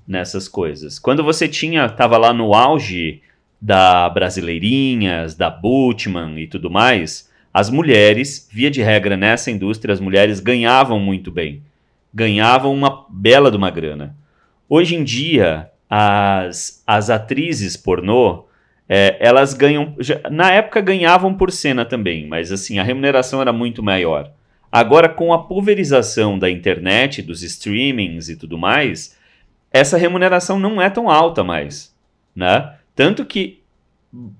[0.06, 1.00] Nessas coisas.
[1.00, 1.88] Quando você tinha.
[1.88, 3.20] Tava lá no auge
[3.60, 7.25] da Brasileirinhas, da Butman e tudo mais,
[7.56, 11.62] as mulheres, via de regra nessa indústria, as mulheres ganhavam muito bem.
[12.12, 14.14] Ganhavam uma bela de uma grana.
[14.68, 18.44] Hoje em dia, as, as atrizes pornô,
[18.86, 19.94] é, elas ganham.
[19.98, 24.30] já- na época ganhavam por cena também, mas assim, a remuneração era muito maior.
[24.70, 29.16] Agora, com a pulverização da internet, dos streamings e tudo mais,
[29.72, 31.90] essa remuneração não é tão alta mais,
[32.34, 32.74] né?
[32.94, 33.55] Tanto que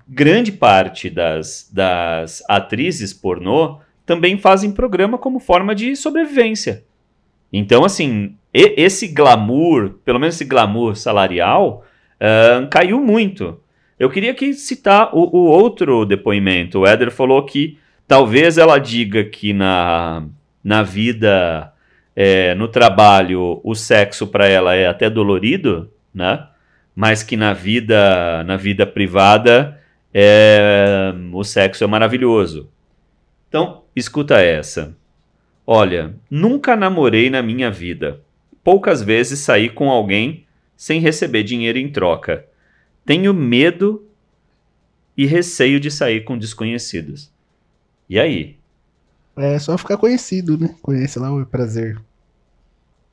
[0.07, 6.85] grande parte das, das atrizes pornô também fazem programa como forma de sobrevivência.
[7.51, 11.85] Então, assim, esse glamour, pelo menos esse glamour salarial,
[12.19, 13.59] ahn, caiu muito.
[13.99, 16.79] Eu queria aqui citar o, o outro depoimento.
[16.79, 20.23] O Éder falou que talvez ela diga que na,
[20.63, 21.73] na vida,
[22.15, 26.47] é, no trabalho, o sexo para ela é até dolorido, né?
[26.99, 29.79] Mas que na vida, na vida privada,
[30.11, 32.71] é, o sexo é maravilhoso.
[33.47, 34.97] Então, escuta essa.
[35.63, 38.19] Olha, nunca namorei na minha vida.
[38.63, 42.47] Poucas vezes saí com alguém sem receber dinheiro em troca.
[43.05, 44.03] Tenho medo
[45.15, 47.31] e receio de sair com desconhecidos.
[48.09, 48.57] E aí?
[49.35, 50.73] É só ficar conhecido, né?
[50.81, 52.01] Conhece lá o prazer.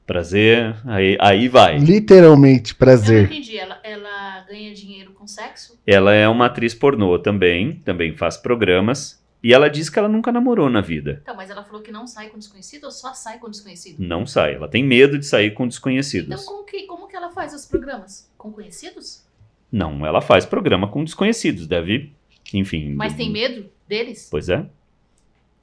[0.07, 0.77] Prazer?
[0.85, 1.79] Aí, aí vai.
[1.79, 3.25] Literalmente Eu não prazer.
[3.25, 3.57] entendi.
[3.59, 5.79] Ela, ela ganha dinheiro com sexo?
[5.87, 9.23] Ela é uma atriz pornô também, também faz programas.
[9.43, 11.21] E ela diz que ela nunca namorou na vida.
[11.23, 13.97] Então, mas ela falou que não sai com desconhecido ou só sai com desconhecido?
[13.99, 14.55] Não sai.
[14.55, 16.45] Ela tem medo de sair com Então, desconhecidos.
[16.45, 18.31] como que, como que ela faz os programas?
[18.39, 19.23] Com conhecidos?
[19.71, 21.67] Não, ela faz programa com desconhecidos.
[21.67, 22.13] Deve,
[22.55, 22.95] enfim.
[22.95, 24.29] Mas tem medo deles?
[24.31, 24.65] Pois é.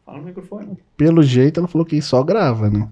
[0.05, 0.77] Fala no microfone.
[0.95, 2.87] Pelo jeito, ela falou que só grava, né?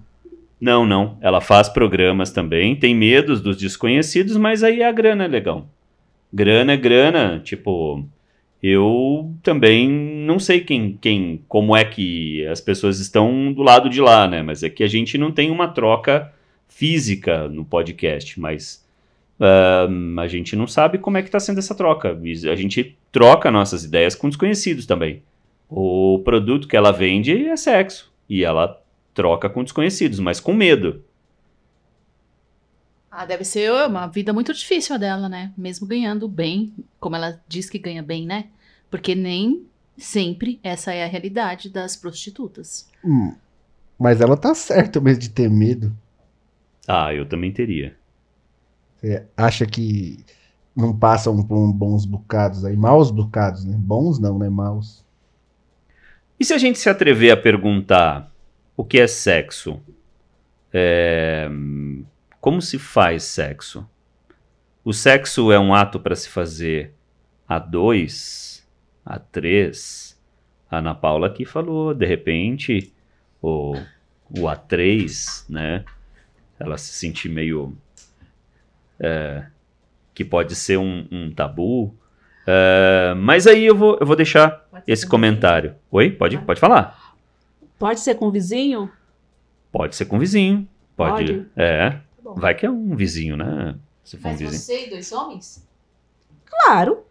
[0.60, 1.16] Não, não.
[1.20, 5.66] Ela faz programas também, tem medos dos desconhecidos, mas aí a grana é legal.
[6.32, 8.04] Grana é grana, tipo,
[8.62, 14.00] eu também não sei quem, quem, como é que as pessoas estão do lado de
[14.00, 14.42] lá, né?
[14.42, 16.32] Mas é que a gente não tem uma troca
[16.68, 18.84] física no podcast, mas
[19.40, 22.12] ahn, a gente não sabe como é que está sendo essa troca.
[22.12, 25.22] A gente troca nossas ideias com desconhecidos também.
[25.68, 28.79] O produto que ela vende é sexo e ela
[29.14, 31.04] troca com desconhecidos, mas com medo.
[33.10, 35.52] Ah, deve ser uma vida muito difícil a dela, né?
[35.58, 38.46] Mesmo ganhando bem, como ela diz que ganha bem, né?
[38.88, 39.66] Porque nem
[39.98, 42.88] sempre essa é a realidade das prostitutas.
[43.04, 43.34] Hum.
[43.98, 45.94] Mas ela tá certa mesmo de ter medo.
[46.86, 47.96] Ah, eu também teria.
[48.96, 50.24] Você acha que
[50.74, 52.76] não passam por bons bocados aí?
[52.76, 53.76] Maus bocados, né?
[53.76, 54.48] Bons não, né?
[54.48, 55.04] Maus.
[56.38, 58.30] E se a gente se atrever a perguntar
[58.80, 59.78] o que é sexo?
[60.72, 61.46] É,
[62.40, 63.86] Como se faz sexo?
[64.82, 66.94] O sexo é um ato para se fazer
[67.46, 68.66] a dois,
[69.04, 70.18] a três?
[70.70, 72.90] A Ana Paula aqui falou, de repente,
[73.42, 73.74] o,
[74.30, 75.84] o A3, né?
[76.58, 77.76] Ela se sentir meio.
[78.98, 79.44] é,
[80.14, 81.94] que pode ser um, um tabu.
[82.46, 85.74] É, mas aí eu vou, eu vou deixar esse comentário.
[85.90, 86.10] Oi?
[86.10, 87.09] Pode, pode falar.
[87.80, 88.90] Pode ser com o vizinho?
[89.72, 90.68] Pode ser com vizinho.
[90.96, 91.32] Pode.
[91.32, 91.46] Pode?
[91.56, 91.96] É.
[92.22, 92.34] bom.
[92.34, 93.74] Vai que é um vizinho, né?
[94.04, 94.60] Se for um Mas vizinho.
[94.60, 95.66] você e dois homens?
[96.44, 97.04] Claro.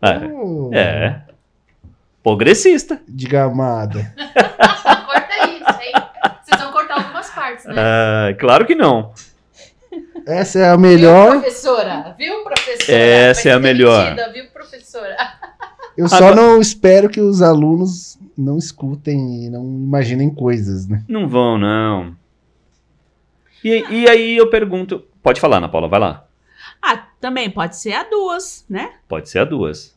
[0.00, 0.18] É.
[0.32, 1.22] Oh, É.
[2.22, 3.00] Progressista.
[3.08, 4.14] De gamada.
[4.16, 5.92] Corta isso, hein?
[6.44, 7.74] Vocês vão cortar algumas partes, né?
[7.76, 9.12] Ah, claro que não.
[10.26, 11.30] Essa é a Viu, melhor.
[11.40, 12.14] professora?
[12.18, 12.98] Viu, professora?
[12.98, 14.16] Essa Vai é a melhor.
[14.32, 15.16] Viu, professora?
[15.96, 21.04] Eu só Agora- não espero que os alunos não escutem e não imaginem coisas, né?
[21.08, 22.16] Não vão, não.
[23.64, 25.00] E, e aí eu pergunto.
[25.22, 26.28] Pode falar, Ana Paula, vai lá.
[26.80, 28.94] Ah, também pode ser a duas, né?
[29.08, 29.96] Pode ser a duas.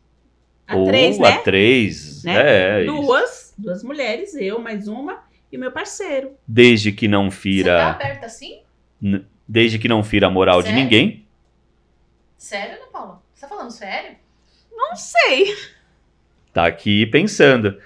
[0.68, 1.38] A Ou três, a né?
[1.40, 2.24] três.
[2.24, 2.36] Né?
[2.80, 2.96] É, isso.
[2.96, 5.20] Duas, duas mulheres, eu mais uma
[5.52, 6.32] e o meu parceiro.
[6.48, 7.88] Desde que não Você tá fira.
[7.90, 8.62] aberta assim?
[9.48, 10.84] Desde que não fira a moral de Sério?
[10.84, 11.26] ninguém.
[12.38, 13.22] Sério, Ana Paula?
[13.34, 14.16] Você tá falando sério?
[14.72, 15.56] Não sei.
[16.54, 17.78] Tá aqui pensando.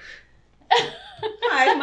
[1.52, 1.76] Ai.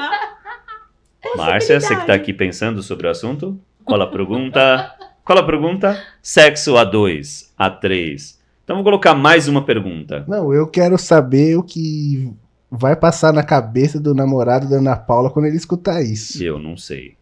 [1.36, 3.60] Márcia, você que tá aqui pensando sobre o assunto?
[3.84, 4.94] Qual a pergunta?
[5.24, 6.02] Qual a pergunta?
[6.22, 8.36] Sexo A2, A3.
[8.64, 10.24] Então vou colocar mais uma pergunta.
[10.28, 12.32] Não, eu quero saber o que
[12.70, 16.42] vai passar na cabeça do namorado da Ana Paula quando ele escutar isso?
[16.42, 17.16] Eu não sei.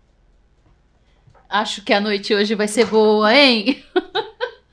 [1.48, 3.82] Acho que a noite hoje vai ser boa, hein?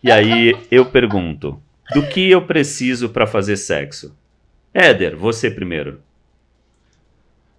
[0.03, 1.59] E aí eu pergunto:
[1.93, 4.15] do que eu preciso pra fazer sexo?
[4.73, 6.01] Éder, você primeiro.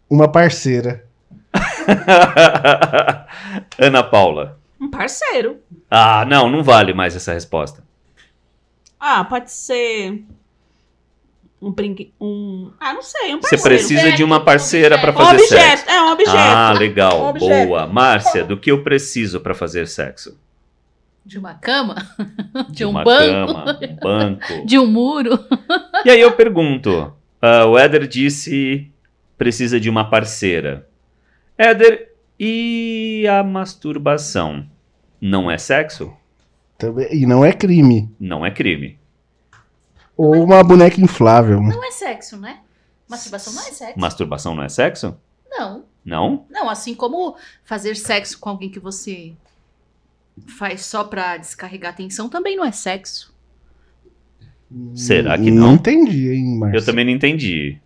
[0.09, 1.05] Uma parceira.
[3.79, 4.59] Ana Paula.
[4.81, 5.59] Um parceiro.
[5.91, 7.83] Ah, não, não vale mais essa resposta.
[9.01, 10.23] Ah, pode ser.
[11.61, 12.13] Um brinque.
[12.21, 12.71] Um.
[12.79, 13.63] Ah, não sei, um Você parceiro.
[13.63, 15.49] precisa de uma parceira pra Um fazer objeto,
[15.79, 15.91] sexo.
[15.91, 16.37] é um objeto.
[16.37, 17.67] Ah, legal, Um objeto.
[17.69, 17.87] boa.
[17.87, 20.39] Márcia, do que eu preciso pra fazer sexo?
[21.25, 21.97] De uma cama?
[22.71, 23.53] De, um uma banco?
[23.55, 24.47] cama, um banco.
[24.67, 25.39] De um muro?
[26.05, 28.91] E aí eu pergunto: ah, o Éder disse
[29.37, 30.89] precisa de uma parceira.
[31.57, 34.67] Éder, e a masturbação?
[35.21, 36.13] Não é sexo?
[36.77, 38.11] Também, e não é crime.
[38.21, 38.99] Não é crime.
[40.17, 41.61] Ou uma boneca inflável.
[41.63, 42.61] Não é sexo, né?
[43.09, 44.01] Masturbação não é sexo.
[44.01, 45.17] Masturbação não é sexo?
[45.51, 45.85] Não.
[46.05, 46.47] Não?
[46.51, 49.33] Não, assim como fazer sexo com alguém que você
[50.59, 53.35] faz só pra descarregar tensão também não é sexo.
[54.95, 55.75] Será que Não não?
[55.75, 56.79] entendi, hein, Márcio?
[56.81, 57.79] Eu também não entendi.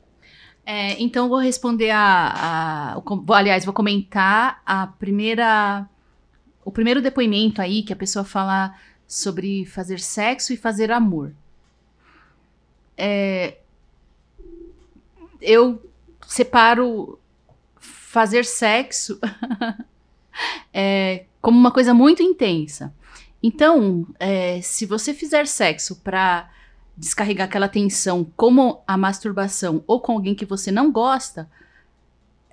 [0.72, 5.88] É, então vou responder a, a- vou- aliás, vou comentar a primeira
[6.64, 8.72] o primeiro depoimento aí que a pessoa fala
[9.08, 11.32] sobre fazer sexo e fazer amor.
[12.96, 13.56] É,
[15.40, 15.82] eu
[16.26, 17.18] separo
[17.78, 19.18] fazer sexo
[20.72, 22.92] é, como uma coisa muito intensa.
[23.42, 26.50] Então, é, se você fizer sexo pra
[27.00, 31.50] descarregar aquela tensão, como a masturbação, ou com alguém que você não gosta,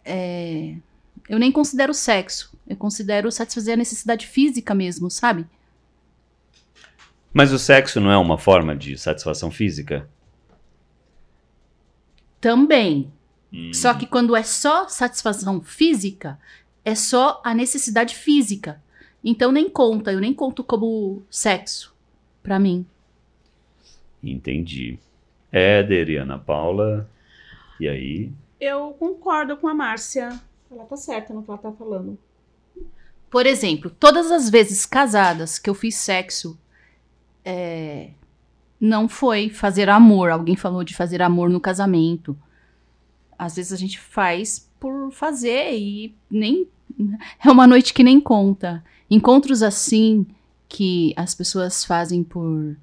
[0.06, 0.78] é,
[1.28, 2.58] eu nem considero sexo.
[2.66, 5.46] Eu considero satisfazer a necessidade física mesmo, sabe?
[7.34, 10.10] Mas o sexo não é uma forma de satisfação física?
[12.40, 13.12] Também.
[13.52, 16.40] Hum, Só que quando é só satisfação física,
[16.86, 18.82] é só a necessidade física.
[19.22, 21.94] Então nem conta, eu nem conto como sexo
[22.42, 22.86] pra mim.
[24.32, 25.00] Entendi.
[25.52, 27.10] Éder e Ana Paula.
[27.80, 28.32] E aí?
[28.60, 30.30] Eu concordo com a Márcia.
[30.72, 32.18] Ela tá certa no que ela tá falando.
[33.30, 36.58] Por exemplo, todas as vezes casadas que eu fiz sexo,
[37.44, 38.10] é,
[38.80, 40.30] não foi fazer amor.
[40.30, 42.38] Alguém falou de fazer amor no casamento.
[43.38, 46.68] Às vezes a gente faz por fazer e nem.
[47.44, 48.84] É uma noite que nem conta.
[49.10, 50.26] Encontros assim
[50.68, 52.76] que as pessoas fazem por.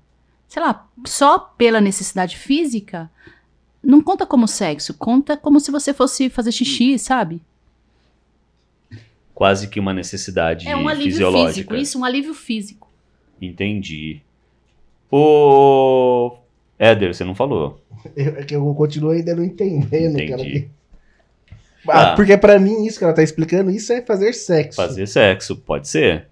[0.49, 3.11] Sei lá, só pela necessidade física,
[3.83, 4.95] não conta como sexo.
[4.95, 7.43] Conta como se você fosse fazer xixi, sabe?
[9.35, 11.55] Quase que uma necessidade É um alívio fisiológica.
[11.55, 11.75] físico.
[11.75, 12.89] Isso, um alívio físico.
[13.43, 14.21] Entendi.
[15.11, 16.37] O
[16.79, 17.81] Éder, você não falou.
[18.17, 20.41] Eu- É que eu continuo ainda não entendendo, cara.
[20.43, 20.69] Entendi.
[21.89, 22.17] Ah, Ah.
[22.17, 24.77] Porque pra mim, isso que ela tá explicando, isso é fazer sexo.
[24.77, 26.29] Fazer sexo, pode ser.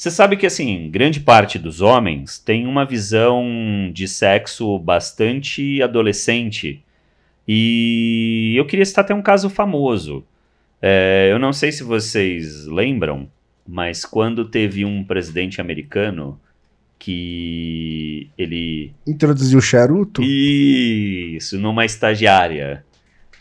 [0.00, 3.44] Você sabe que, assim, grande parte dos homens tem uma visão
[3.92, 6.82] de sexo bastante adolescente.
[7.46, 10.24] E eu queria citar até um caso famoso.
[10.80, 13.28] É, eu não sei se vocês lembram,
[13.68, 16.40] mas quando teve um presidente americano
[16.98, 20.22] que ele Introduziu o charuto?
[21.36, 22.86] isso, numa estagiária.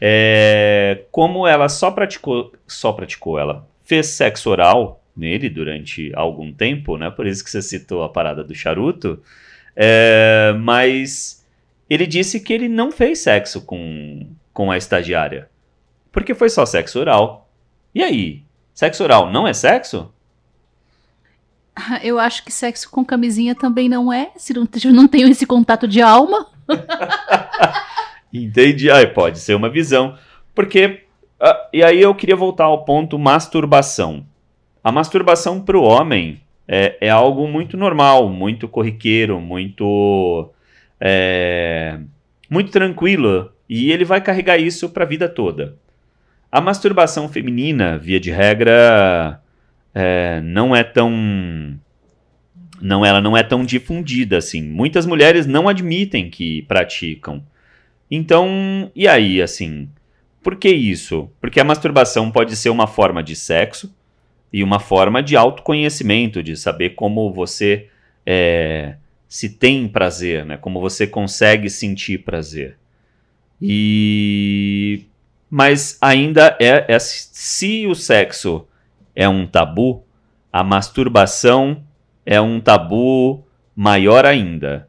[0.02, 6.98] É, como ela só praticou, só praticou, ela fez sexo oral nele durante algum tempo,
[6.98, 7.12] né?
[7.12, 9.22] Por isso que você citou a parada do charuto.
[9.76, 11.46] É, mas
[11.90, 15.50] ele disse que ele não fez sexo com, com a estagiária.
[16.12, 17.50] Porque foi só sexo oral.
[17.94, 18.44] E aí?
[18.74, 20.12] Sexo oral não é sexo?
[22.02, 25.46] Eu acho que sexo com camisinha também não é, se não, se não tenho esse
[25.46, 26.48] contato de alma.
[28.34, 28.90] Entendi.
[28.90, 30.18] Ai, pode ser uma visão.
[30.54, 31.04] Porque.
[31.40, 34.26] ah, e aí eu queria voltar ao ponto masturbação.
[34.84, 40.50] A masturbação para o homem é, é algo muito normal, muito corriqueiro, muito.
[41.00, 42.00] é,
[42.50, 43.52] muito tranquilo.
[43.68, 45.76] E ele vai carregar isso para a vida toda.
[46.52, 49.40] A masturbação feminina, via de regra,
[49.94, 51.12] é, não é tão.
[52.82, 54.62] Não, ela não é tão difundida assim.
[54.62, 57.44] Muitas mulheres não admitem que praticam.
[58.10, 59.90] Então, e aí, assim,
[60.42, 61.30] por que isso?
[61.42, 63.94] Porque a masturbação pode ser uma forma de sexo
[64.52, 67.88] e uma forma de autoconhecimento, de saber como você
[68.26, 68.96] é,
[69.28, 70.58] se tem prazer, né?
[70.58, 72.78] Como você consegue sentir prazer.
[73.62, 75.06] E
[75.50, 78.68] mas ainda é, é se o sexo
[79.16, 80.04] é um tabu,
[80.54, 81.84] a masturbação
[82.26, 83.44] é um tabu
[83.76, 84.88] maior ainda.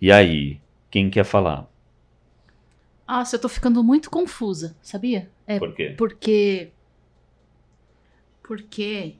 [0.00, 1.66] E aí, quem quer falar?
[3.08, 5.28] Nossa, eu tô ficando muito confusa, sabia?
[5.46, 5.94] É Por quê?
[5.96, 6.70] porque.
[8.50, 9.14] Porque.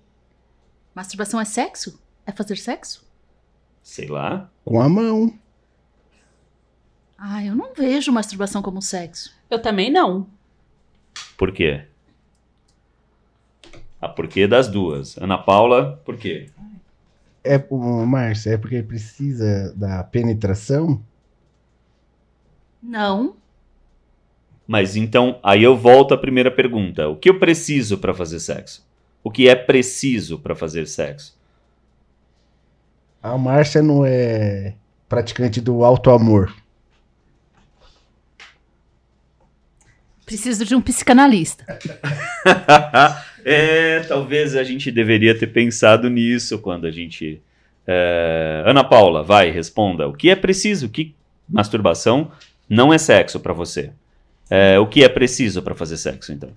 [0.92, 2.02] Masturbação é sexo?
[2.26, 3.08] É fazer sexo?
[3.80, 4.50] Sei lá.
[4.64, 5.38] Com a mão.
[7.16, 9.32] Ah, eu não vejo masturbação como sexo.
[9.48, 10.26] Eu também não.
[11.38, 11.86] Por quê?
[14.00, 15.16] A porquê das duas.
[15.16, 16.50] Ana Paula, por quê?
[17.44, 21.00] É, Márcia, é porque precisa da penetração?
[22.82, 23.36] Não.
[24.66, 27.08] Mas então, aí eu volto à primeira pergunta.
[27.08, 28.89] O que eu preciso para fazer sexo?
[29.22, 31.38] O que é preciso para fazer sexo?
[33.22, 34.74] A Márcia não é
[35.08, 36.54] praticante do alto amor.
[40.24, 41.66] Preciso de um psicanalista.
[43.44, 47.42] é, talvez a gente deveria ter pensado nisso quando a gente.
[47.86, 50.08] é, Ana Paula, vai, responda.
[50.08, 50.88] O que é preciso?
[50.88, 51.14] Que
[51.48, 52.30] masturbação
[52.68, 53.90] não é sexo para você?
[54.48, 56.50] É, o que é preciso para fazer sexo, então?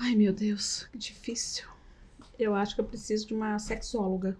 [0.00, 1.64] Ai, meu Deus, que difícil.
[2.38, 4.36] Eu acho que eu preciso de uma sexóloga.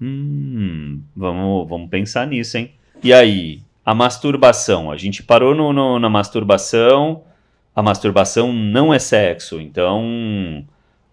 [0.00, 2.72] Hum, vamos, vamos pensar nisso, hein?
[3.02, 4.90] E aí, a masturbação?
[4.90, 7.22] A gente parou no, no- na masturbação.
[7.74, 9.60] A masturbação não é sexo.
[9.60, 10.64] Então,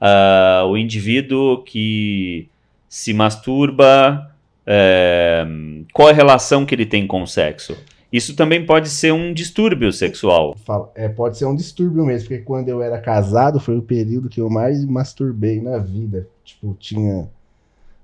[0.01, 2.47] ah, o indivíduo que
[2.89, 4.31] se masturba,
[4.65, 5.45] é,
[5.93, 7.77] qual é a relação que ele tem com o sexo?
[8.11, 10.55] Isso também pode ser um distúrbio sexual.
[10.95, 14.39] É, pode ser um distúrbio mesmo, porque quando eu era casado foi o período que
[14.39, 16.27] eu mais masturbei na vida.
[16.43, 17.27] Tipo, tinha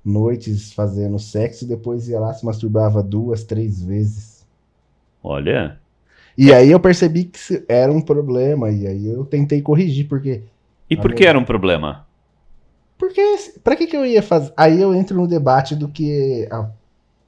[0.03, 4.45] noites fazendo sexo e depois ia lá se masturbava duas, três vezes.
[5.23, 5.79] Olha,
[6.37, 10.41] E aí eu percebi que era um problema, e aí eu tentei corrigir, porque.
[10.89, 12.07] e por que era um problema?
[12.97, 13.21] Porque,
[13.63, 14.53] pra que que eu ia fazer?
[14.55, 16.69] Aí eu entro no debate do que a,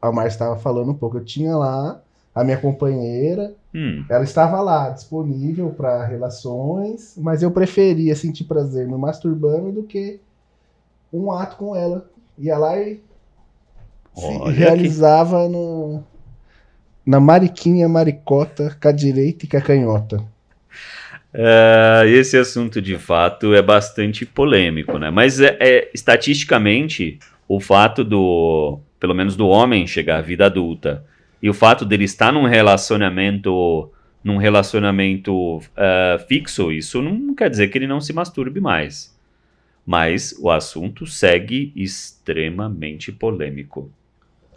[0.02, 1.18] a Márcia estava falando um pouco.
[1.18, 2.02] Eu tinha lá
[2.34, 8.86] a minha companheira, Hum, ela estava lá disponível para relações, mas eu preferia sentir prazer
[8.88, 10.20] me masturbando do que
[11.12, 12.08] um ato com ela.
[12.38, 13.02] Ia lá e
[14.16, 16.04] se Olha que- realizava no,
[17.04, 20.24] na mariquinha maricota com a direita e com a canhota.
[21.34, 25.10] É, esse assunto de fato é bastante polêmico, né?
[25.10, 31.04] Mas é, é, estatisticamente o fato do, pelo menos do homem chegar à vida adulta
[31.44, 33.92] e o fato dele estar num relacionamento,
[34.24, 39.14] num relacionamento é, fixo, isso não quer dizer que ele não se masturbe mais.
[39.86, 43.92] Mas o assunto segue extremamente polêmico.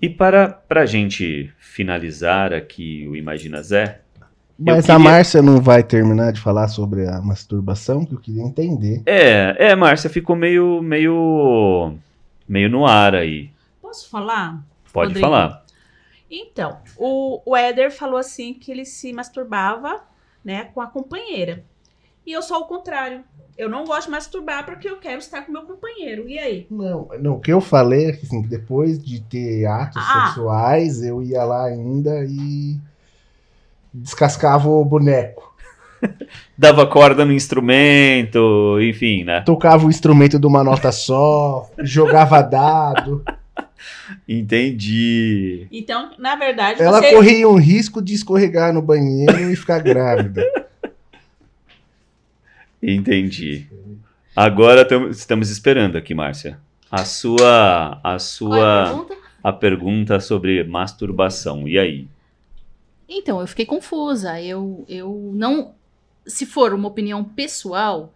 [0.01, 4.01] E para para gente finalizar aqui o Imagina Zé,
[4.57, 8.43] Mas queria- a Márcia não vai terminar de falar sobre a masturbação, que eu queria
[8.45, 9.03] entender.
[9.05, 11.95] É, é, Márcia, ficou meio, meio,
[12.49, 13.51] meio no ar aí.
[13.83, 14.63] Posso falar?
[14.93, 15.27] Pode Rodrigo?
[15.27, 15.66] falar.
[16.31, 20.01] Então, o, o Éder falou assim que ele se masturbava,
[20.45, 21.65] né, com a companheira.
[22.27, 23.23] E eu sou o contrário.
[23.57, 26.29] Eu não gosto de masturbar porque eu quero estar com meu companheiro.
[26.29, 26.67] E aí?
[26.71, 30.27] Não, não, o que eu falei é que assim, depois de ter atos Ah.
[30.27, 32.77] sexuais, eu ia lá ainda e
[33.95, 35.55] descascava o boneco.
[36.59, 39.41] Dava corda no instrumento, enfim, né?
[39.41, 43.25] Tocava o instrumento de uma nota só, jogava dado.
[44.29, 45.67] Entendi.
[45.71, 47.13] Então, na verdade, Ela você.
[47.13, 50.43] corria um risco de escorregar no banheiro e ficar grávida.
[52.83, 53.67] Entendi.
[54.35, 56.61] Agora tam- estamos esperando aqui, Márcia.
[56.91, 59.17] A sua, a é a sua, pergunta?
[59.43, 61.67] a pergunta sobre masturbação.
[61.67, 62.09] E aí?
[63.09, 64.41] Então, eu fiquei confusa.
[64.41, 65.75] Eu, eu não.
[66.27, 68.13] Se for uma opinião pessoal,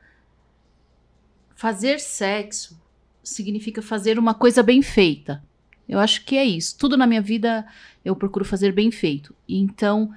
[1.55, 2.79] fazer sexo
[3.23, 5.43] significa fazer uma coisa bem feita.
[5.91, 6.79] Eu acho que é isso.
[6.79, 7.67] Tudo na minha vida
[8.05, 9.35] eu procuro fazer bem feito.
[9.49, 10.13] Então,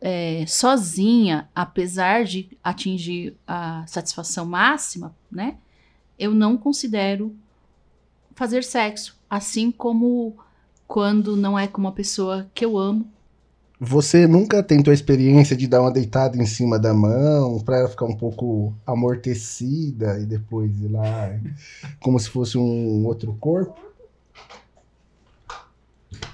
[0.00, 5.58] é, sozinha, apesar de atingir a satisfação máxima, né?
[6.18, 7.32] Eu não considero
[8.34, 9.16] fazer sexo.
[9.30, 10.36] Assim como
[10.88, 13.06] quando não é com uma pessoa que eu amo.
[13.78, 17.88] Você nunca tentou a experiência de dar uma deitada em cima da mão pra ela
[17.88, 21.38] ficar um pouco amortecida e depois ir lá
[22.00, 23.89] como se fosse um outro corpo?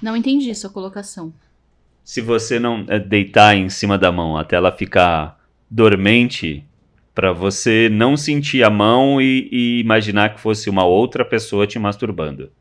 [0.01, 1.33] Não entendi sua colocação.
[2.03, 5.37] Se você não é, deitar em cima da mão até ela ficar
[5.69, 6.65] dormente,
[7.13, 11.79] para você não sentir a mão e, e imaginar que fosse uma outra pessoa te
[11.79, 12.51] masturbando.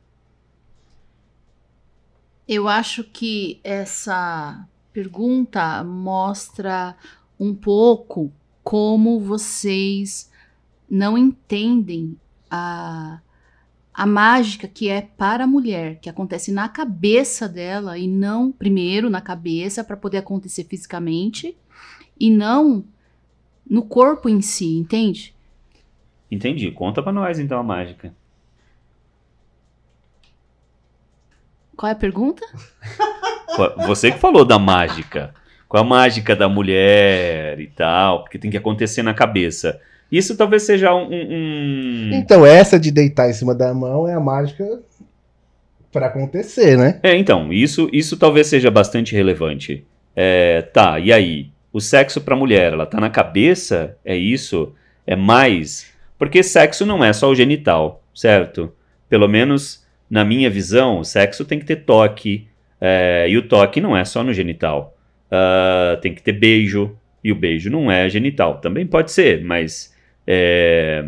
[2.48, 6.97] Eu acho que essa pergunta mostra
[7.38, 8.32] um pouco
[8.64, 10.30] como vocês
[10.88, 12.16] não entendem
[12.51, 13.20] a,
[13.97, 19.09] a mágica que é para a mulher, que acontece na cabeça dela e não primeiro
[19.09, 21.56] na cabeça para poder acontecer fisicamente
[22.20, 22.85] e não
[23.68, 25.35] no corpo em si, entende?
[26.31, 26.70] Entendi.
[26.73, 28.14] Conta pra nós então a mágica.
[31.74, 32.47] Qual é a pergunta?
[33.86, 35.35] Você que falou da mágica.
[35.66, 38.24] Qual a mágica da mulher e tal?
[38.24, 39.81] Porque tem que acontecer na cabeça.
[40.10, 41.08] Isso talvez seja um.
[41.10, 44.80] um- Então, essa de deitar em cima da mão é a mágica
[45.92, 47.00] pra acontecer, né?
[47.02, 49.84] É, então, isso, isso talvez seja bastante relevante.
[50.14, 51.48] É, tá, e aí?
[51.72, 53.96] O sexo pra mulher, ela tá na cabeça?
[54.04, 54.72] É isso?
[55.06, 55.92] É mais?
[56.18, 58.72] Porque sexo não é só o genital, certo?
[59.08, 62.46] Pelo menos na minha visão, o sexo tem que ter toque.
[62.80, 64.96] é, e o toque não é só no genital.
[65.30, 66.96] Ah, tem que ter beijo.
[67.24, 68.58] E o beijo não é genital.
[68.58, 69.92] Também pode ser, mas
[70.26, 71.04] é,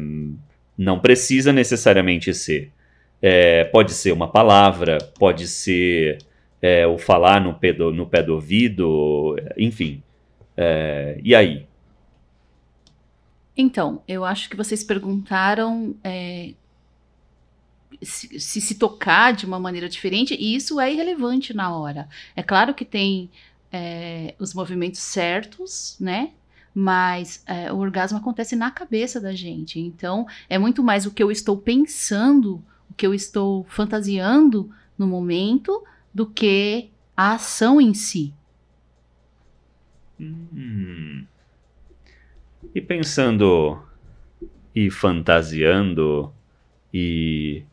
[0.76, 2.72] não precisa necessariamente ser.
[3.20, 6.18] É, pode ser uma palavra, pode ser
[6.62, 10.02] é, o falar no pé do, no pé do ouvido, enfim.
[10.56, 11.66] É, e aí?
[13.56, 16.52] Então, eu acho que vocês perguntaram é,
[18.00, 22.08] se, se se tocar de uma maneira diferente, e isso é irrelevante na hora.
[22.36, 23.28] É claro que tem
[23.72, 26.30] é, os movimentos certos, né?
[26.80, 29.80] Mas é, o orgasmo acontece na cabeça da gente.
[29.80, 35.04] Então, é muito mais o que eu estou pensando, o que eu estou fantasiando no
[35.04, 35.82] momento,
[36.14, 38.32] do que a ação em si.
[40.20, 41.26] Hum.
[42.72, 43.82] E pensando
[44.72, 46.32] e fantasiando
[46.94, 47.64] e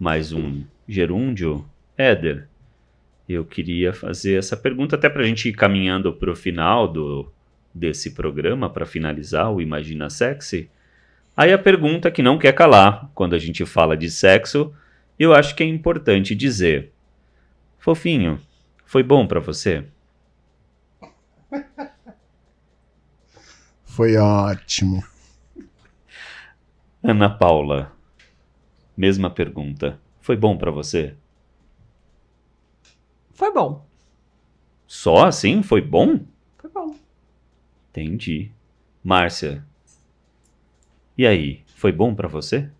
[0.00, 1.66] mais um gerúndio,
[1.98, 2.48] Éder,
[3.28, 7.30] eu queria fazer essa pergunta até para a gente ir caminhando para o final do,
[7.74, 10.70] desse programa, para finalizar o Imagina Sexy.
[11.36, 14.74] Aí a pergunta que não quer calar quando a gente fala de sexo,
[15.18, 16.92] eu acho que é importante dizer:
[17.78, 18.38] Fofinho,
[18.84, 19.84] foi bom para você?
[23.84, 25.04] Foi ótimo.
[27.02, 27.92] Ana Paula,
[28.96, 30.00] mesma pergunta.
[30.18, 31.14] Foi bom pra você?
[33.34, 33.84] Foi bom.
[34.86, 35.62] Só assim?
[35.62, 36.20] Foi bom.
[37.92, 38.50] Entendi.
[39.04, 39.62] Márcia.
[41.16, 42.70] E aí, foi bom pra você?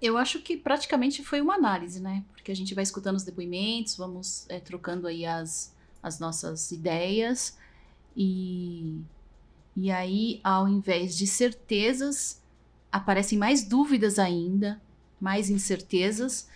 [0.00, 2.24] Eu acho que praticamente foi uma análise, né?
[2.32, 7.58] Porque a gente vai escutando os depoimentos, vamos é, trocando aí as, as nossas ideias
[8.16, 8.98] e,
[9.76, 12.42] e aí, ao invés de certezas,
[12.90, 14.80] aparecem mais dúvidas ainda,
[15.20, 16.48] mais incertezas.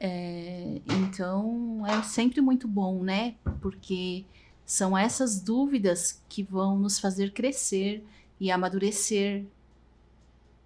[0.00, 3.34] É, então, é sempre muito bom, né?
[3.60, 4.24] Porque
[4.64, 8.04] são essas dúvidas que vão nos fazer crescer
[8.40, 9.44] e amadurecer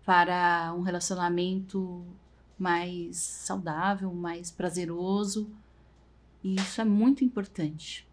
[0.05, 2.03] para um relacionamento
[2.59, 5.49] mais saudável, mais prazeroso.
[6.43, 8.07] E isso é muito importante.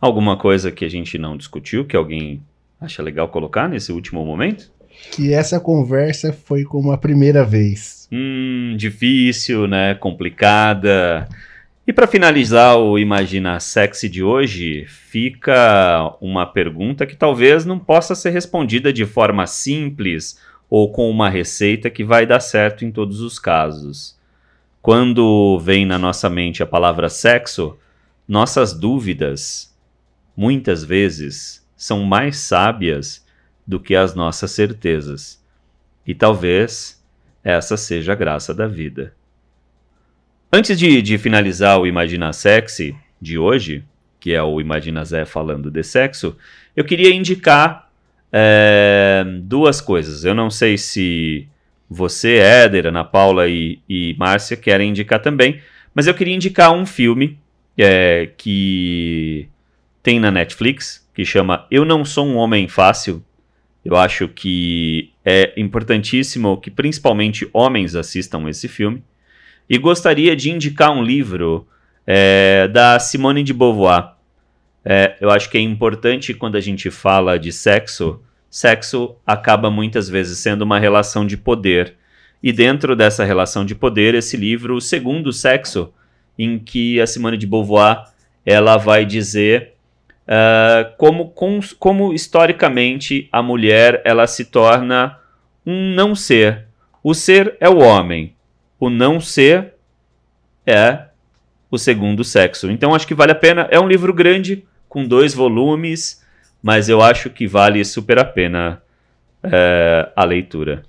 [0.00, 2.42] Alguma coisa que a gente não discutiu, que alguém
[2.80, 4.72] acha legal colocar nesse último momento?
[5.12, 8.08] Que essa conversa foi como a primeira vez.
[8.10, 9.94] Hum, difícil, né?
[9.94, 11.28] Complicada.
[11.84, 18.14] E para finalizar o Imagina Sexy de hoje, fica uma pergunta que talvez não possa
[18.14, 20.38] ser respondida de forma simples
[20.70, 24.16] ou com uma receita que vai dar certo em todos os casos.
[24.80, 27.76] Quando vem na nossa mente a palavra sexo,
[28.28, 29.76] nossas dúvidas,
[30.36, 33.26] muitas vezes, são mais sábias
[33.66, 35.44] do que as nossas certezas.
[36.06, 37.02] E talvez
[37.42, 39.12] essa seja a graça da vida.
[40.54, 43.82] Antes de, de finalizar o Imagina Sexy de hoje,
[44.20, 46.36] que é o Imagina Zé falando de sexo,
[46.76, 47.90] eu queria indicar
[48.30, 50.26] é, duas coisas.
[50.26, 51.48] Eu não sei se
[51.88, 55.62] você, Éder, Ana Paula e, e Márcia querem indicar também,
[55.94, 57.38] mas eu queria indicar um filme
[57.78, 59.48] é, que
[60.02, 63.24] tem na Netflix, que chama Eu Não Sou um Homem Fácil.
[63.82, 69.02] Eu acho que é importantíssimo que principalmente homens assistam esse filme.
[69.68, 71.66] E gostaria de indicar um livro
[72.06, 74.12] é, da Simone de Beauvoir.
[74.84, 78.20] É, eu acho que é importante quando a gente fala de sexo,
[78.50, 81.94] sexo acaba muitas vezes sendo uma relação de poder.
[82.42, 85.92] E dentro dessa relação de poder, esse livro, O Segundo Sexo,
[86.36, 88.04] em que a Simone de Beauvoir
[88.44, 89.74] ela vai dizer
[90.22, 95.16] uh, como, com, como historicamente a mulher ela se torna
[95.64, 96.66] um não ser.
[97.02, 98.34] O ser é o homem,
[98.82, 99.74] o não ser
[100.66, 101.06] é
[101.70, 102.68] o segundo sexo.
[102.68, 103.68] Então acho que vale a pena.
[103.70, 106.20] É um livro grande, com dois volumes,
[106.60, 108.82] mas eu acho que vale super a pena
[109.40, 110.82] é, a leitura.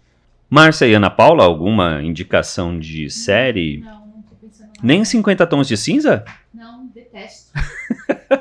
[0.49, 3.81] Márcia e Ana Paula, alguma indicação de série?
[3.81, 4.79] Não, não tô pensando nada.
[4.81, 6.25] Nem 50 tons de cinza?
[6.51, 7.51] Não, detesto.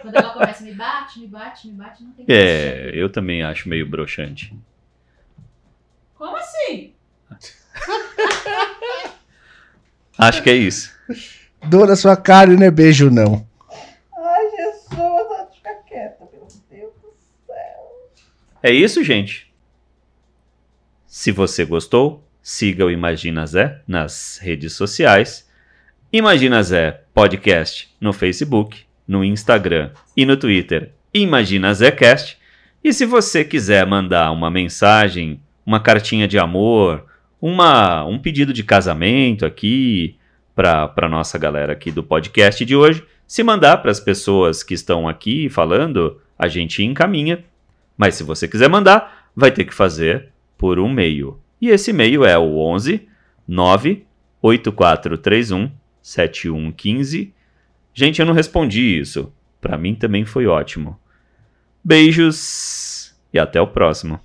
[0.01, 3.69] Quando ela começa, me bate, me bate, me bate, não tem É, eu também acho
[3.69, 4.57] meio broxante.
[6.15, 6.95] Como assim?
[10.23, 10.93] Acho que é isso.
[11.67, 13.45] Dor na sua cara e não é beijo, não.
[14.17, 17.13] Ai, Jesus, vai ficar quieta, pelo Deus do
[17.45, 18.13] céu.
[18.63, 19.53] É isso, gente.
[21.09, 25.49] Se você gostou, siga o Imagina Zé nas redes sociais.
[26.13, 30.93] Imagina Zé Podcast no Facebook, no Instagram e no Twitter.
[31.13, 32.39] Imagina Zécast.
[32.85, 37.07] E se você quiser mandar uma mensagem, uma cartinha de amor,
[37.43, 40.17] uma, um pedido de casamento aqui
[40.55, 44.75] para a nossa galera aqui do podcast de hoje, se mandar para as pessoas que
[44.75, 47.45] estão aqui falando, a gente encaminha.
[47.97, 51.41] Mas se você quiser mandar, vai ter que fazer por um meio.
[51.61, 53.09] E esse e-mail é o 11
[53.49, 57.35] 98431 7115.
[57.93, 59.33] Gente, eu não respondi isso.
[59.61, 60.97] Para mim também foi ótimo.
[61.83, 64.21] Beijos e até o próximo.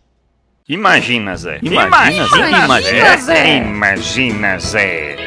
[0.69, 1.59] Imagina, Zé.
[1.61, 2.49] Imagina, Zé.
[2.49, 3.57] Imagina, Zé.
[3.57, 5.26] Imagina, Zé.